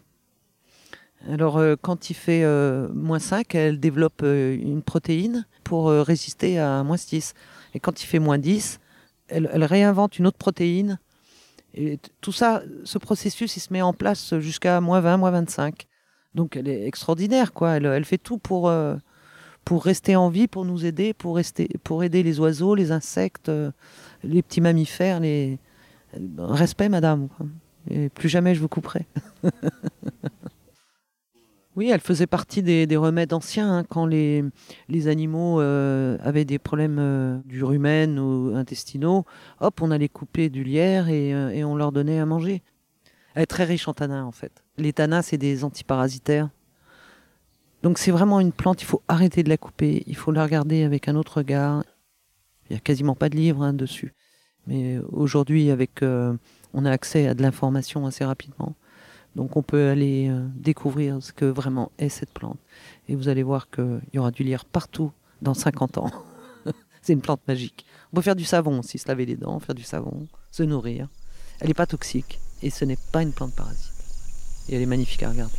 [1.29, 2.45] Alors, quand il fait
[2.93, 7.33] moins 5, elle développe une protéine pour résister à moins 10.
[7.73, 8.79] Et quand il fait moins 10,
[9.27, 10.97] elle, elle réinvente une autre protéine
[11.73, 15.88] et tout ça, ce processus, il se met en place jusqu'à moins 20, moins 25.
[16.35, 17.77] Donc elle est extraordinaire, quoi.
[17.77, 18.95] Elle, fait tout pour, euh,
[19.65, 23.49] pour rester en vie, pour nous aider, pour, rester, pour aider les oiseaux, les insectes,
[23.49, 23.71] euh,
[24.23, 25.19] les petits mammifères.
[25.19, 25.59] Les...
[26.37, 27.29] Respect, madame.
[27.89, 29.05] Et plus jamais je vous couperai.
[31.75, 34.43] oui, elle faisait partie des, des remèdes anciens, hein, quand les,
[34.89, 39.25] les animaux euh, avaient des problèmes euh, du rumen ou intestinaux
[39.61, 42.63] hop, on allait couper du lierre et, euh, et on leur donnait à manger.
[43.33, 44.63] Elle est très riche en tanins, en fait.
[44.79, 46.49] Les tanins, c'est des antiparasitaires.
[47.83, 50.83] Donc c'est vraiment une plante, il faut arrêter de la couper, il faut la regarder
[50.83, 51.83] avec un autre regard.
[52.69, 54.13] Il n'y a quasiment pas de livre hein, dessus.
[54.67, 56.33] Mais aujourd'hui, avec, euh,
[56.73, 58.75] on a accès à de l'information assez rapidement.
[59.35, 62.59] Donc on peut aller euh, découvrir ce que vraiment est cette plante.
[63.07, 65.11] Et vous allez voir qu'il y aura du lire partout
[65.41, 66.11] dans 50 ans.
[67.01, 67.85] c'est une plante magique.
[68.11, 71.09] On peut faire du savon aussi, se laver les dents, faire du savon, se nourrir.
[71.59, 73.98] Elle n'est pas toxique et ce n'est pas une plante parasite.
[74.69, 75.53] Et elle est magnifique à regarder.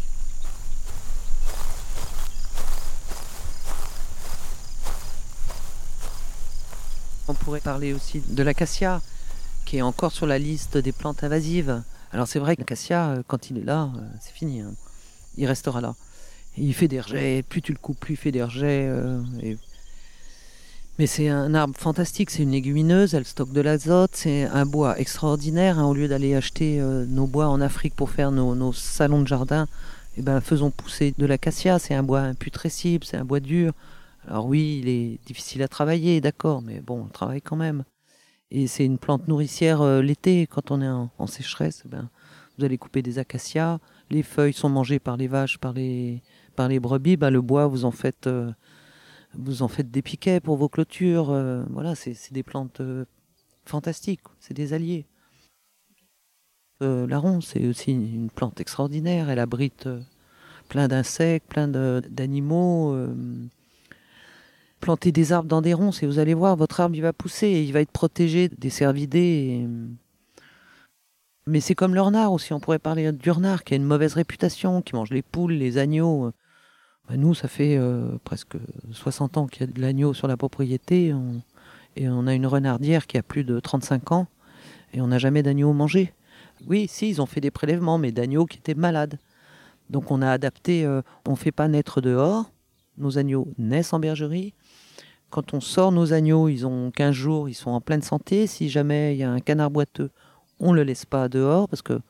[7.28, 9.00] On pourrait parler aussi de l'acacia,
[9.64, 11.82] qui est encore sur la liste des plantes invasives.
[12.12, 14.60] Alors c'est vrai que l'acacia, euh, quand il est là, euh, c'est fini.
[14.60, 14.72] hein.
[15.36, 15.94] Il restera là.
[16.56, 18.86] Il fait des rejets, plus tu le coupes, plus il fait des rejets.
[18.88, 19.22] euh,
[21.00, 25.00] Mais c'est un arbre fantastique, c'est une légumineuse, elle stocke de l'azote, c'est un bois
[25.00, 25.78] extraordinaire.
[25.78, 25.86] hein.
[25.86, 29.66] Au lieu d'aller acheter euh, nos bois en Afrique pour faire nos, salons de jardin,
[30.18, 31.78] eh ben, faisons pousser de l'acacia.
[31.78, 33.72] C'est un bois imputrescible, c'est un bois dur.
[34.28, 37.84] Alors oui, il est difficile à travailler, d'accord, mais bon, on travaille quand même.
[38.50, 41.80] Et c'est une plante nourricière euh, l'été, quand on est en, en sécheresse.
[41.86, 42.10] eh ben,
[42.58, 43.78] vous allez couper des acacias,
[44.10, 46.20] les feuilles sont mangées par les vaches, par les,
[46.56, 48.52] par les brebis, ben, le bois, vous en faites, euh,
[49.34, 51.30] vous en faites des piquets pour vos clôtures.
[51.30, 53.04] euh, voilà, c'est des plantes euh,
[53.64, 55.06] fantastiques, c'est des alliés.
[56.82, 59.28] Euh, la ronce, c'est aussi une plante extraordinaire.
[59.30, 59.88] Elle abrite
[60.68, 62.96] plein d'insectes, plein d'animaux.
[64.80, 67.62] planter des arbres dans des ronces et vous allez voir, votre arbre va pousser et
[67.62, 69.66] il va être protégé des cervidés.
[71.46, 72.52] Mais c'est comme le renard aussi.
[72.54, 75.76] On pourrait parler du renard qui a une mauvaise réputation, qui mange les poules, les
[75.76, 76.32] agneaux.
[77.10, 78.56] Ben, nous, ça fait euh, presque
[78.92, 81.12] 60 ans qu'il y a de l'agneau sur la propriété.
[81.96, 84.28] Et on a une renardière qui a plus de 35 ans
[84.94, 86.12] et on n'a jamais d'agneau mangé.
[86.68, 89.18] Oui, si, ils ont fait des prélèvements, mais d'agneaux qui étaient malades.
[89.88, 92.48] Donc on a adapté, euh, on ne fait pas naître dehors.
[92.96, 94.54] Nos agneaux naissent en bergerie.
[95.30, 98.46] Quand on sort nos agneaux, ils ont 15 jours, ils sont en pleine santé.
[98.46, 100.10] Si jamais il y a un canard boiteux,
[100.60, 102.00] on ne le laisse pas dehors parce que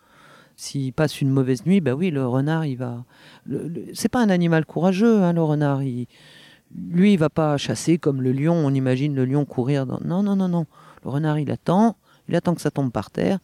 [0.60, 3.04] s'il passe une mauvaise nuit, bah oui, le renard, il va.
[3.46, 5.80] Le, le- C'est pas un animal courageux, hein, le renard.
[5.80, 8.54] Lui, il va pas chasser comme le lion.
[8.54, 9.86] On imagine le lion courir.
[9.86, 9.98] Dans...
[10.04, 10.66] Non, non, non, non.
[11.04, 11.96] Le renard, il attend.
[12.28, 13.38] Il attend que ça tombe par terre.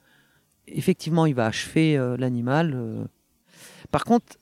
[0.69, 2.73] Effectivement, il va achever euh, l'animal.
[2.75, 3.05] euh.
[3.91, 4.37] Par contre,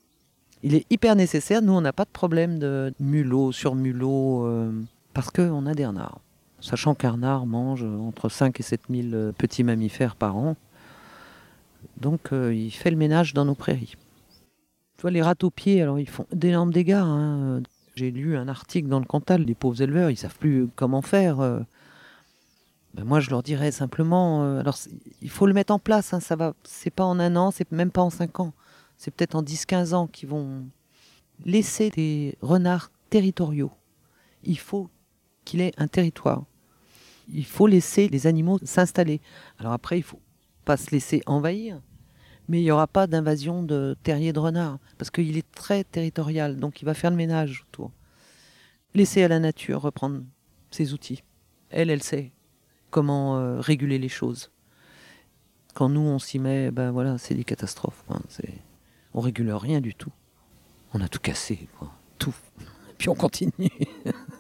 [0.63, 1.63] il est hyper nécessaire.
[1.63, 4.73] Nous, on n'a pas de problème de mulot sur mulot euh,
[5.13, 6.21] parce qu'on a des renards.
[6.61, 10.57] Sachant qu'un renard mange entre 5 et 7 000 euh, petits mammifères par an.
[11.97, 13.94] Donc, euh, il fait le ménage dans nos prairies.
[14.97, 16.92] Tu vois, les rats-aux-pieds, alors ils font d'énormes dégâts.
[16.92, 17.62] hein.
[17.94, 21.40] J'ai lu un article dans le Cantal, les pauvres éleveurs, ils savent plus comment faire.
[21.40, 21.61] euh.
[22.94, 24.62] Ben, moi, je leur dirais simplement, euh,
[25.20, 26.12] il faut le mettre en place.
[26.14, 28.53] Hein, ça c'est pas en un an, c'est même pas en cinq ans.
[28.97, 30.64] C'est peut-être en 10-15 ans qu'ils vont
[31.44, 33.73] laisser des renards territoriaux.
[34.44, 34.88] Il faut
[35.44, 36.44] qu'il ait un territoire.
[37.33, 39.20] Il faut laisser les animaux s'installer.
[39.59, 40.20] Alors après, il faut
[40.64, 41.81] pas se laisser envahir,
[42.48, 46.59] mais il n'y aura pas d'invasion de terrier de renard, parce qu'il est très territorial,
[46.59, 47.92] donc il va faire le ménage autour.
[48.94, 50.22] Laisser à la nature reprendre
[50.70, 51.22] ses outils.
[51.70, 52.33] Elle, elle sait
[52.90, 54.50] comment euh, réguler les choses.
[55.74, 58.05] Quand nous, on s'y met, ben voilà, c'est des catastrophes.
[59.12, 60.12] On régule rien du tout.
[60.92, 61.90] On a tout cassé, quoi.
[62.18, 62.35] Tout.
[62.96, 63.53] Puis on continue.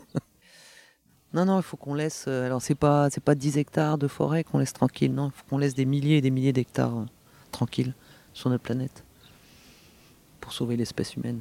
[1.34, 2.26] non, non, il faut qu'on laisse.
[2.28, 5.12] euh, alors, c'est pas, c'est pas 10 hectares de forêt qu'on laisse tranquille.
[5.12, 7.06] Non, il faut qu'on laisse des milliers et des milliers d'hectares euh,
[7.50, 7.94] tranquilles
[8.32, 9.04] sur notre planète.
[10.40, 11.40] Pour sauver l'espèce humaine.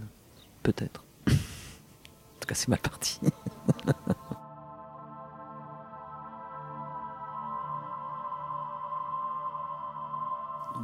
[0.64, 1.04] Peut-être.
[1.28, 3.20] en tout cas, c'est mal parti.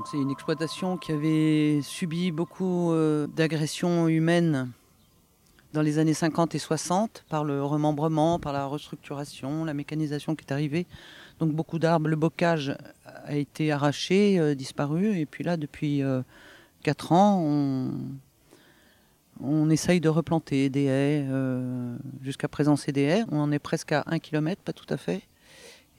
[0.06, 4.72] C'est une exploitation qui avait subi beaucoup euh, d'agressions humaines
[5.74, 10.46] dans les années 50 et 60 par le remembrement, par la restructuration, la mécanisation qui
[10.46, 10.88] est arrivée.
[11.40, 16.02] Donc beaucoup d'arbres, le bocage a été arraché, euh, disparu, et puis là depuis
[16.84, 17.42] 4 ans,
[19.42, 21.26] on, essaye de replanter des haies.
[21.30, 23.26] euh, Jusqu'à présent, c'est des haies.
[23.32, 25.22] On en est presque à 1 km, pas tout à fait.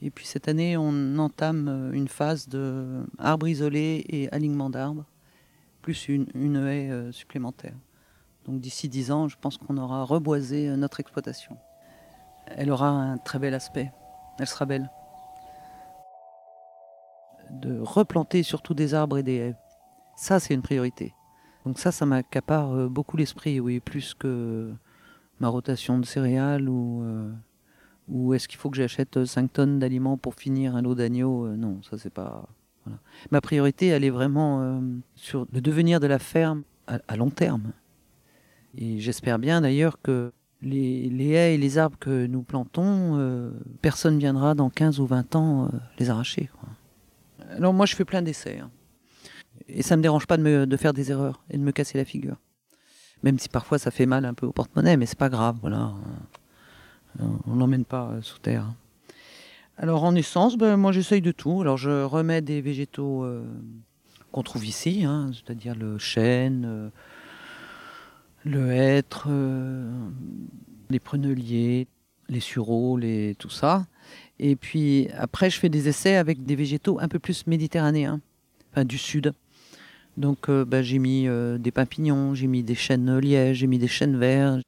[0.02, 5.04] Et puis cette année, on entame euh, une phase de arbres isolés et alignement d'arbres,
[5.82, 7.74] plus une, une haie euh, supplémentaire.
[8.50, 11.56] Donc d'ici 10 ans, je pense qu'on aura reboisé euh, notre exploitation.
[12.46, 13.92] Elle aura un très bel aspect.
[14.40, 14.90] Elle sera belle.
[17.50, 19.56] De replanter surtout des arbres et des haies.
[20.16, 21.14] Ça, c'est une priorité.
[21.64, 24.74] Donc ça, ça m'accapare euh, beaucoup l'esprit, oui, plus que
[25.38, 30.34] ma rotation de céréales ou, euh, est-ce qu'il faut que j'achète 5 tonnes d'aliments pour
[30.34, 32.48] finir un lot d'agneaux Non, ça c'est pas.
[33.30, 34.82] Ma priorité, elle est vraiment
[35.14, 37.72] sur le devenir de la ferme à long terme.
[38.76, 43.50] Et j'espère bien d'ailleurs que les, haies et les arbres que nous plantons, euh,
[43.82, 46.50] personne viendra dans 15 ou 20 ans euh, les arracher.
[46.58, 46.68] Quoi.
[47.56, 48.58] Alors moi je fais plein d'essais.
[48.58, 48.70] Hein.
[49.68, 51.98] Et ça ne me dérange pas de, me, faire des erreurs et de me casser
[51.98, 52.36] la figure.
[53.22, 55.92] Même si parfois ça fait mal un peu au porte-monnaie, mais c'est pas grave, voilà.
[57.46, 58.72] On n'emmène pas sous terre.
[59.82, 61.62] Alors en essence, ben, moi j'essaye de tout.
[61.62, 63.42] Alors je remets des végétaux euh,
[64.30, 66.90] qu'on trouve ici, hein, c'est-à-dire le chêne, euh,
[68.44, 69.90] le hêtre, euh,
[70.88, 71.86] les pruneliers,
[72.28, 73.86] les sureaux, les, tout ça.
[74.38, 78.20] Et puis après, je fais des essais avec des végétaux un peu plus méditerranéens,
[78.72, 79.34] enfin du sud.
[80.16, 84.18] Donc ben, j'ai mis des pignons, j'ai mis des chênes lièges, j'ai mis des chênes
[84.18, 84.60] verts.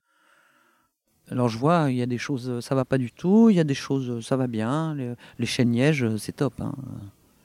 [1.30, 3.60] Alors je vois, il y a des choses, ça va pas du tout, il y
[3.60, 4.94] a des choses, ça va bien.
[4.94, 6.74] Les, les chênes lièges, c'est top, hein.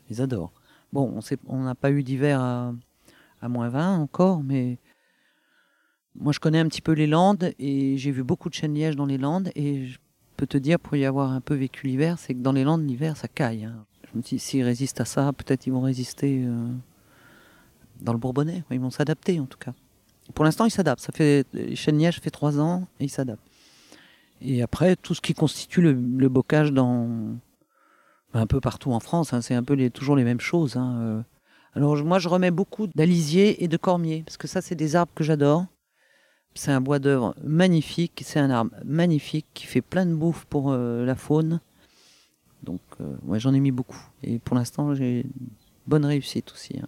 [0.10, 0.52] ils adorent.
[0.94, 2.74] Bon, on n'a pas eu d'hiver à,
[3.42, 4.78] à, moins 20 encore, mais
[6.19, 8.95] moi je connais un petit peu les Landes et j'ai vu beaucoup de chênes lièges
[8.95, 9.97] dans les Landes et je
[10.38, 12.88] peux te dire, pour y avoir un peu vécu l'hiver, c'est que dans les Landes,
[12.88, 13.65] l'hiver, ça caille.
[13.65, 13.86] Hein.
[14.03, 16.67] Je me dis, s'ils résistent à ça, peut-être ils vont résister euh,
[17.99, 19.73] dans le Bourbonnais, ils vont s'adapter en tout cas.
[20.34, 21.01] Pour l'instant, ils s'adaptent.
[21.01, 23.41] Ça fait, les chênes lièges fait trois ans et ils s'adaptent.
[24.41, 27.10] Et après, tout ce qui constitue le, bocage dans,
[28.34, 29.34] un peu partout en France.
[29.34, 30.75] Hein, c'est un peu toujours les mêmes choses.
[30.75, 31.21] Hein, euh.
[31.73, 35.13] Alors moi, je remets beaucoup d'alisier et de cormier, parce que ça, c'est des arbres
[35.15, 35.65] que j'adore.
[36.58, 40.72] C'est un bois d'œuvre magnifique, c'est un arbre magnifique qui fait plein de bouffe pour
[40.72, 41.60] euh, la faune.
[42.63, 44.02] Donc, euh, j'en ai mis beaucoup.
[44.24, 45.26] Et pour l'instant, j'ai
[45.86, 46.80] bonne réussite aussi.
[46.82, 46.88] Hein.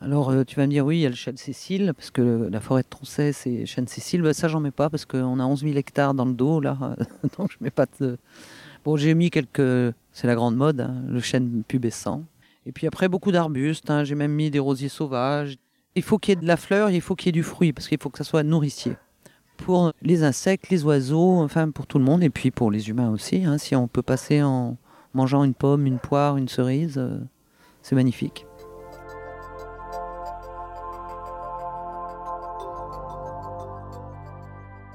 [0.00, 2.60] Alors, tu vas me dire, oui, il y a le chêne Cécile, parce que la
[2.60, 4.22] forêt de Troncet, c'est chêne Cécile.
[4.22, 6.96] Ben, ça, j'en mets pas, parce qu'on a 11 000 hectares dans le dos, là.
[7.38, 8.18] donc, je mets pas de,
[8.84, 9.94] Bon, j'ai mis quelques.
[10.12, 12.22] C'est la grande mode, hein, le chêne pubescent.
[12.66, 13.90] Et puis après, beaucoup d'arbustes.
[13.90, 15.56] Hein, j'ai même mis des rosiers sauvages.
[15.96, 17.72] Il faut qu'il y ait de la fleur, il faut qu'il y ait du fruit,
[17.72, 18.96] parce qu'il faut que ça soit nourricier.
[19.56, 23.10] Pour les insectes, les oiseaux, enfin pour tout le monde, et puis pour les humains
[23.10, 23.44] aussi.
[23.44, 24.76] Hein, si on peut passer en
[25.12, 27.18] mangeant une pomme, une poire, une cerise, euh,
[27.82, 28.46] c'est magnifique.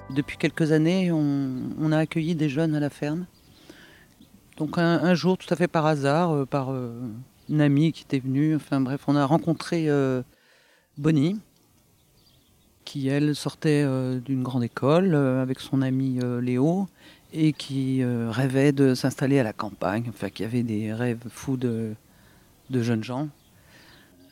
[0.09, 3.25] Depuis quelques années, on a accueilli des jeunes à la ferme
[4.59, 6.91] donc un, jour, tout à fait par hasard, euh, par euh,
[7.47, 9.87] une amie qui était venue, enfin bref, on a rencontré
[10.99, 11.39] Bonnie,
[12.83, 13.85] qui elle sortait
[14.19, 16.89] d'une grande école avec son ami Léo
[17.31, 21.95] et qui rêvait de s'installer à la campagne, enfin qui avait des rêves fous de,
[22.69, 23.29] jeunes gens.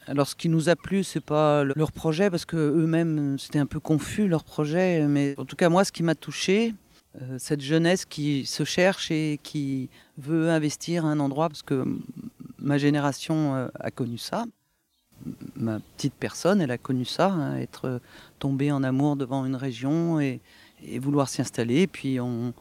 [0.07, 3.65] Alors ce qui nous a plu, c'est pas leur projet parce que eux-mêmes c'était un
[3.65, 6.73] peu confus leur projet, mais en tout cas moi ce qui m'a touché,
[7.21, 11.85] euh, cette jeunesse qui se cherche et qui veut investir un endroit, parce que
[12.59, 14.45] ma génération euh, a connu ça.
[15.55, 17.99] Ma petite personne, elle a connu ça, hein, être
[18.39, 20.41] tombée en amour devant une région et,
[20.99, 21.87] vouloir s'y installer.
[21.87, 22.53] Puis on,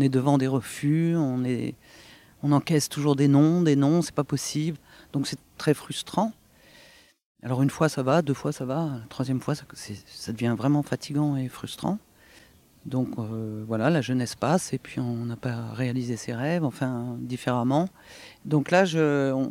[0.00, 1.74] est devant des refus, on, est,
[2.42, 4.78] on encaisse toujours des noms, des noms, c'est pas possible.
[5.12, 6.32] Donc c'est très frustrant.
[7.42, 10.82] Alors une fois ça va, deux fois ça va, la troisième fois ça, devient vraiment
[10.82, 11.98] fatigant et frustrant.
[12.84, 17.16] Donc euh, voilà, la jeunesse passe et puis on n'a pas réalisé ses rêves, enfin
[17.20, 17.88] différemment.
[18.44, 18.84] Donc là,
[19.34, 19.50] on,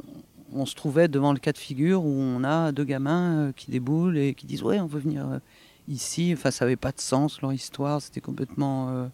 [0.65, 4.17] se trouvait devant le cas de figure où on a deux gamins euh, qui déboulent
[4.17, 5.39] et qui disent ouais, on veut venir euh,
[5.87, 6.31] ici.
[6.33, 9.09] Enfin, ça n'avait pas de sens leur histoire, c'était complètement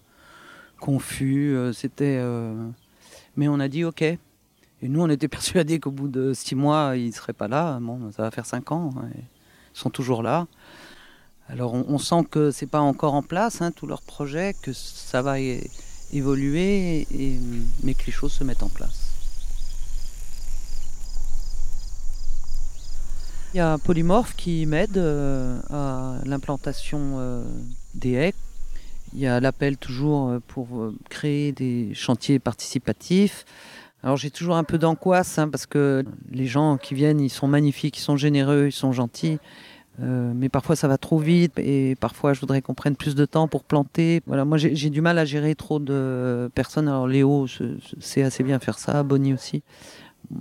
[0.80, 1.56] confus.
[1.73, 2.23] c'était,
[3.36, 4.01] mais on a dit ok.
[4.04, 4.19] Et
[4.82, 7.80] nous, on était persuadés qu'au bout de six mois, ils seraient pas là.
[7.82, 8.91] Bon, ça va faire cinq ans.
[8.97, 10.47] Hein, ils sont toujours là.
[11.51, 15.21] Alors on, sent que c'est pas encore en place, hein, tous leurs projets, que ça
[15.21, 15.36] va
[16.13, 17.06] évoluer,
[17.84, 19.01] mais que les choses se mettent en place.
[23.54, 27.44] Il y a un polymorphe qui m'aide euh, à l'implantation euh,
[27.94, 28.34] des haies.
[29.14, 33.44] Il y a l'appel toujours euh, pour créer des chantiers participatifs.
[34.04, 37.49] Alors j'ai toujours un peu d'angoisse hein, parce que les gens qui viennent, ils sont
[37.49, 39.38] magnifiques, ils sont généreux, ils sont gentils.
[39.99, 43.47] Mais parfois ça va trop vite et parfois je voudrais qu'on prenne plus de temps
[43.47, 44.24] pour planter.
[44.26, 46.88] Voilà, moi j'ai du mal à gérer trop de personnes.
[46.88, 47.45] Alors Léo
[47.99, 49.62] sait assez bien faire ça, Bonnie aussi.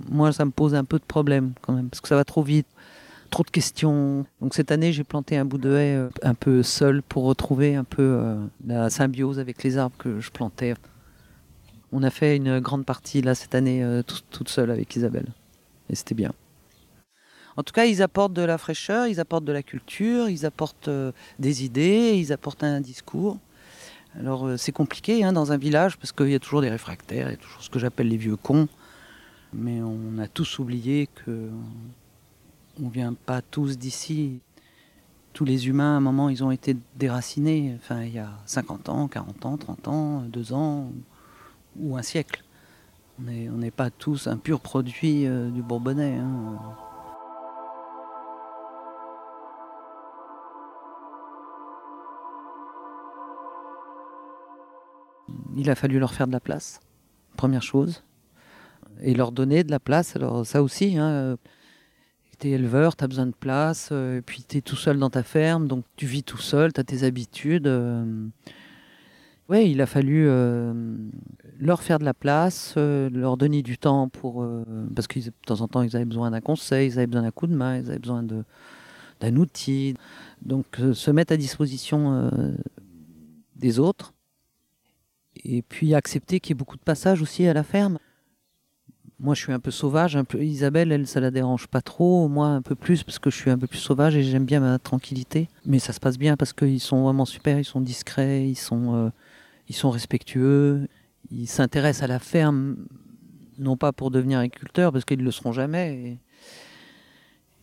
[0.09, 2.41] Moi ça me pose un peu de problème quand même parce que ça va trop
[2.41, 2.65] vite,
[3.31, 4.25] trop de questions.
[4.41, 7.75] Donc cette année j'ai planté un bout de haie euh, un peu seul pour retrouver
[7.75, 8.35] un peu euh,
[8.67, 10.75] la symbiose avec les arbres que je plantais.
[11.91, 15.33] On a fait une grande partie là cette année toute seule avec Isabelle
[15.89, 16.31] et c'était bien.
[17.57, 20.87] En tout cas, ils apportent de la fraîcheur, ils apportent de la culture, ils apportent
[20.87, 23.37] euh, des idées, ils apportent un discours.
[24.17, 27.27] Alors euh, c'est compliqué hein, dans un village parce qu'il y a toujours des réfractaires,
[27.27, 28.67] il y a toujours ce que j'appelle les vieux cons.
[29.53, 31.49] Mais on a tous oublié que
[32.83, 34.39] on vient pas tous d'ici.
[35.33, 37.73] tous les humains, à un moment, ils ont été déracinés.
[37.77, 40.91] Enfin, il y a 50 ans, 40 ans, 30 ans, 2 ans
[41.77, 42.43] ou un siècle.
[43.19, 46.17] On n'est pas tous un pur produit euh, du Bourbonnais.
[46.17, 46.57] Hein.
[55.55, 56.79] Il a fallu leur faire de la place,
[57.37, 58.03] première chose,
[59.01, 60.15] et leur donner de la place.
[60.15, 61.37] Alors ça aussi, hein,
[62.41, 64.97] tu es éleveur, tu as besoin de place, euh, et puis tu es tout seul
[64.97, 67.67] dans ta ferme, donc tu vis tout seul, tu as tes habitudes.
[67.67, 68.27] Euh.
[69.53, 70.73] Il a fallu euh,
[71.59, 74.47] leur faire de la place, leur donner du temps pour.
[74.95, 77.31] parce que de temps en temps, ils avaient besoin d'un conseil, ils avaient besoin d'un
[77.31, 79.95] coup de main, ils avaient besoin d'un outil.
[80.41, 82.31] Donc, se mettre à disposition
[83.57, 84.13] des autres.
[85.43, 87.97] Et puis accepter qu'il y ait beaucoup de passages aussi à la ferme.
[89.21, 90.17] Moi, je suis un peu sauvage.
[90.39, 92.27] Isabelle, elle, ça la dérange pas trop.
[92.27, 94.59] Moi, un peu plus, parce que je suis un peu plus sauvage et j'aime bien
[94.59, 95.47] ma tranquillité.
[95.63, 97.59] Mais ça se passe bien parce qu'ils sont vraiment super.
[97.59, 100.87] Ils sont discrets, ils sont, euh, respectueux.
[101.29, 102.77] Ils s'intéressent à la ferme,
[103.59, 106.17] non pas pour devenir agriculteurs, parce qu'ils ne le seront jamais.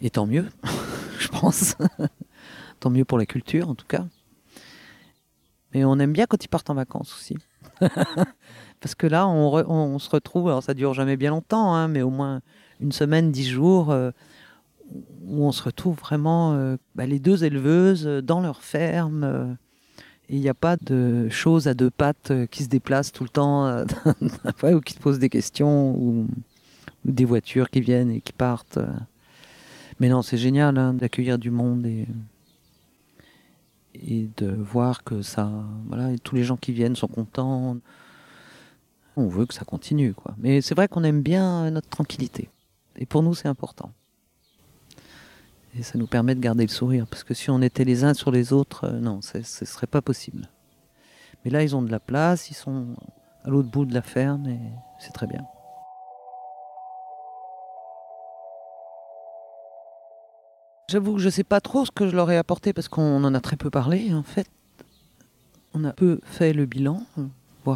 [0.00, 0.46] Et, tant mieux,
[1.18, 1.74] je pense.
[2.78, 4.06] tant mieux pour la culture, en tout cas.
[5.74, 7.36] Mais on aime bien quand ils partent en vacances aussi.
[8.80, 12.10] Parce que là, on, se retrouve, alors ça dure jamais bien longtemps, hein, mais au
[12.10, 12.40] moins
[12.80, 14.12] une semaine, dix jours, euh,
[15.26, 19.24] où on se retrouve vraiment euh, bah, les deux éleveuses dans leur ferme.
[19.24, 19.52] Euh,
[20.28, 23.30] et il n'y a pas de choses à deux pattes qui se déplacent tout le
[23.30, 23.84] temps,
[24.62, 26.26] ou qui se posent des questions, ou,
[27.04, 28.78] des voitures qui viennent et qui partent.
[29.98, 32.06] Mais non, c'est génial hein, d'accueillir du monde et
[33.94, 35.50] et de voir que ça,
[35.86, 37.76] voilà, tous les gens qui viennent sont contents.
[39.20, 40.36] On veut que ça continue, quoi.
[40.38, 42.48] Mais c'est vrai qu'on aime bien notre tranquillité.
[42.94, 43.90] Et pour nous, c'est important.
[45.76, 48.14] Et ça nous permet de garder le sourire, parce que si on était les uns
[48.14, 50.48] sur les autres, euh, non, ce ne serait pas possible.
[51.44, 52.94] Mais là, ils ont de la place, ils sont
[53.42, 54.60] à l'autre bout de la ferme, et
[55.00, 55.44] c'est très bien.
[60.88, 63.24] J'avoue que je ne sais pas trop ce que je leur ai apporté parce qu'on
[63.24, 64.48] en a très peu parlé en fait.
[65.74, 67.02] On a peu fait le bilan,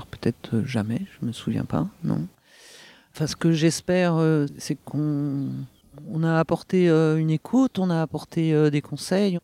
[0.00, 2.26] peut-être jamais, je me souviens pas, non.
[3.14, 5.48] Enfin, ce que j'espère, euh, c'est qu'on
[6.08, 9.38] on a apporté euh, une écoute, on a apporté euh, des conseils.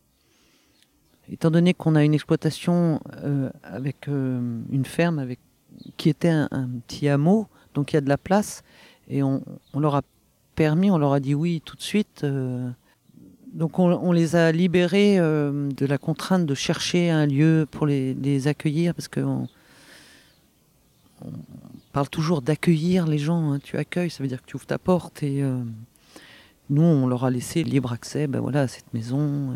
[1.31, 2.99] Étant donné qu'on a une exploitation
[3.61, 5.37] avec une ferme avec,
[5.95, 7.45] qui était un, petit hameau,
[7.75, 8.63] donc il y a de la place,
[9.07, 9.43] et on,
[9.75, 10.01] leur a
[10.55, 12.25] permis, on leur a dit oui tout de suite
[13.53, 18.47] donc on, les a libérés euh, de la contrainte de chercher un lieu pour les,
[18.47, 19.47] accueillir, parce qu'on
[21.25, 21.31] on
[21.91, 23.51] parle toujours d'accueillir les gens.
[23.51, 23.59] Hein.
[23.59, 25.23] Tu accueilles, ça veut dire que tu ouvres ta porte.
[25.23, 25.63] Et euh,
[26.69, 29.55] nous, on leur a laissé libre accès ben voilà, à cette maison.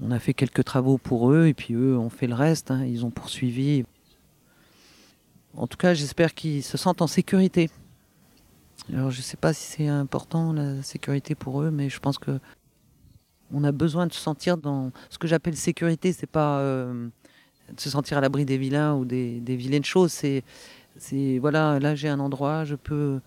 [0.00, 2.70] On a fait quelques travaux pour eux, et puis eux ont fait le reste.
[2.70, 2.84] Hein.
[2.84, 3.84] Ils ont poursuivi.
[5.56, 7.70] En tout cas, j'espère qu'ils se sentent en sécurité.
[8.92, 12.18] Alors je ne sais pas si c'est important la sécurité pour eux, mais je pense
[12.18, 12.38] que
[13.52, 16.12] on a besoin de se sentir dans ce que j'appelle sécurité.
[16.12, 17.08] C'est pas euh,
[17.76, 20.12] se sentir à l'abri des vilains ou des, vilaines choses.
[20.12, 20.42] C'est,
[20.96, 23.20] c'est voilà, là j'ai un endroit, je peux,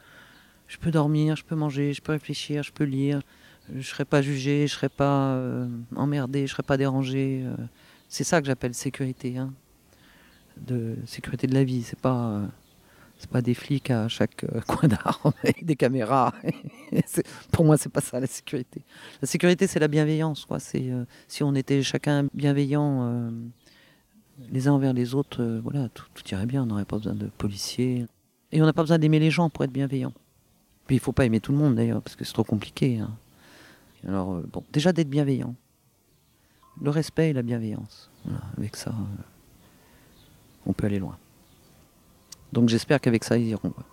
[0.68, 3.22] je peux dormir, je peux manger, je peux réfléchir, je peux lire.
[3.76, 7.44] Je serai pas jugé, je serai pas euh, emmerdé, je serai pas dérangé.
[7.46, 7.56] Euh.
[8.08, 9.54] c'est ça que j'appelle sécurité, hein.
[10.58, 11.84] de sécurité de la vie.
[11.84, 12.42] C'est pas
[13.20, 16.34] c'est pas des flics à chaque euh, coin d'arbre avec des caméras.
[17.52, 18.82] Pour moi, c'est pas ça la sécurité.
[19.22, 20.46] La sécurité, c'est la bienveillance.
[20.46, 20.60] Quoi.
[20.60, 23.30] C'est euh, si on était chacun bienveillant euh,
[24.52, 26.64] les uns envers les autres, voilà, tout, irait bien.
[26.64, 28.06] On n'aurait pas besoin de policiers
[28.52, 30.14] et on n'a pas besoin d'aimer les gens pour être bienveillant.
[30.88, 33.00] Puis il faut pas aimer tout le monde d'ailleurs parce que c'est trop compliqué.
[33.00, 33.12] Hein.
[34.08, 35.56] Alors bon, déjà d'être bienveillant,
[36.82, 38.10] le respect et la bienveillance.
[38.58, 38.94] avec ça,
[40.66, 41.18] on peut aller loin.
[42.54, 43.74] Donc j'espère qu'avec ça, ils iront.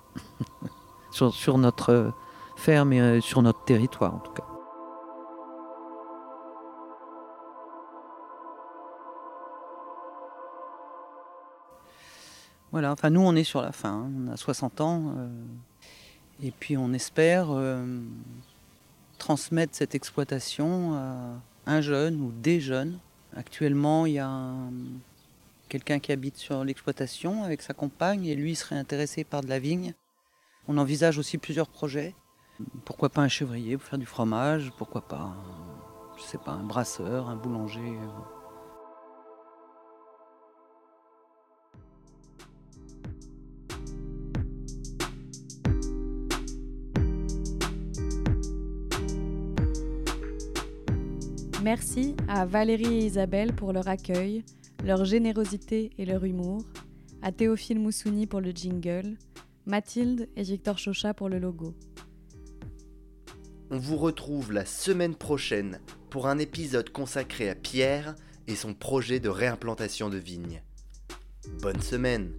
[1.11, 2.13] sur, notre
[2.57, 4.45] ferme et euh, sur notre territoire en tout cas.
[12.77, 14.11] Voilà, enfin nous on est sur la fin, hein.
[14.29, 15.29] on a 60 ans euh,
[16.43, 18.03] et puis on espère euh,
[19.17, 22.99] transmettre cette exploitation à un jeune ou des jeunes.
[23.35, 24.71] Actuellement il y a un,
[25.71, 29.59] quelqu'un qui habite sur l'exploitation avec sa compagne et lui serait intéressé par de la
[29.59, 29.95] vigne.
[30.69, 32.15] On envisage aussi plusieurs projets.
[32.85, 35.35] Pourquoi pas un chevrier pour faire du fromage Pourquoi pas,
[36.19, 38.36] je sais pas, un brasseur, un boulanger euh.
[51.67, 54.45] Merci à Valérie et Isabelle pour leur accueil,
[54.85, 56.63] leur générosité et leur humour,
[57.23, 59.17] à Théophile Moussouni pour le jingle,
[59.67, 61.75] Mathilde et Victor Chocha pour le logo.
[63.73, 68.15] On vous retrouve la semaine prochaine pour un épisode consacré à Pierre
[68.47, 70.63] et son projet de réimplantation de vignes.
[71.63, 72.31] Bonne semaine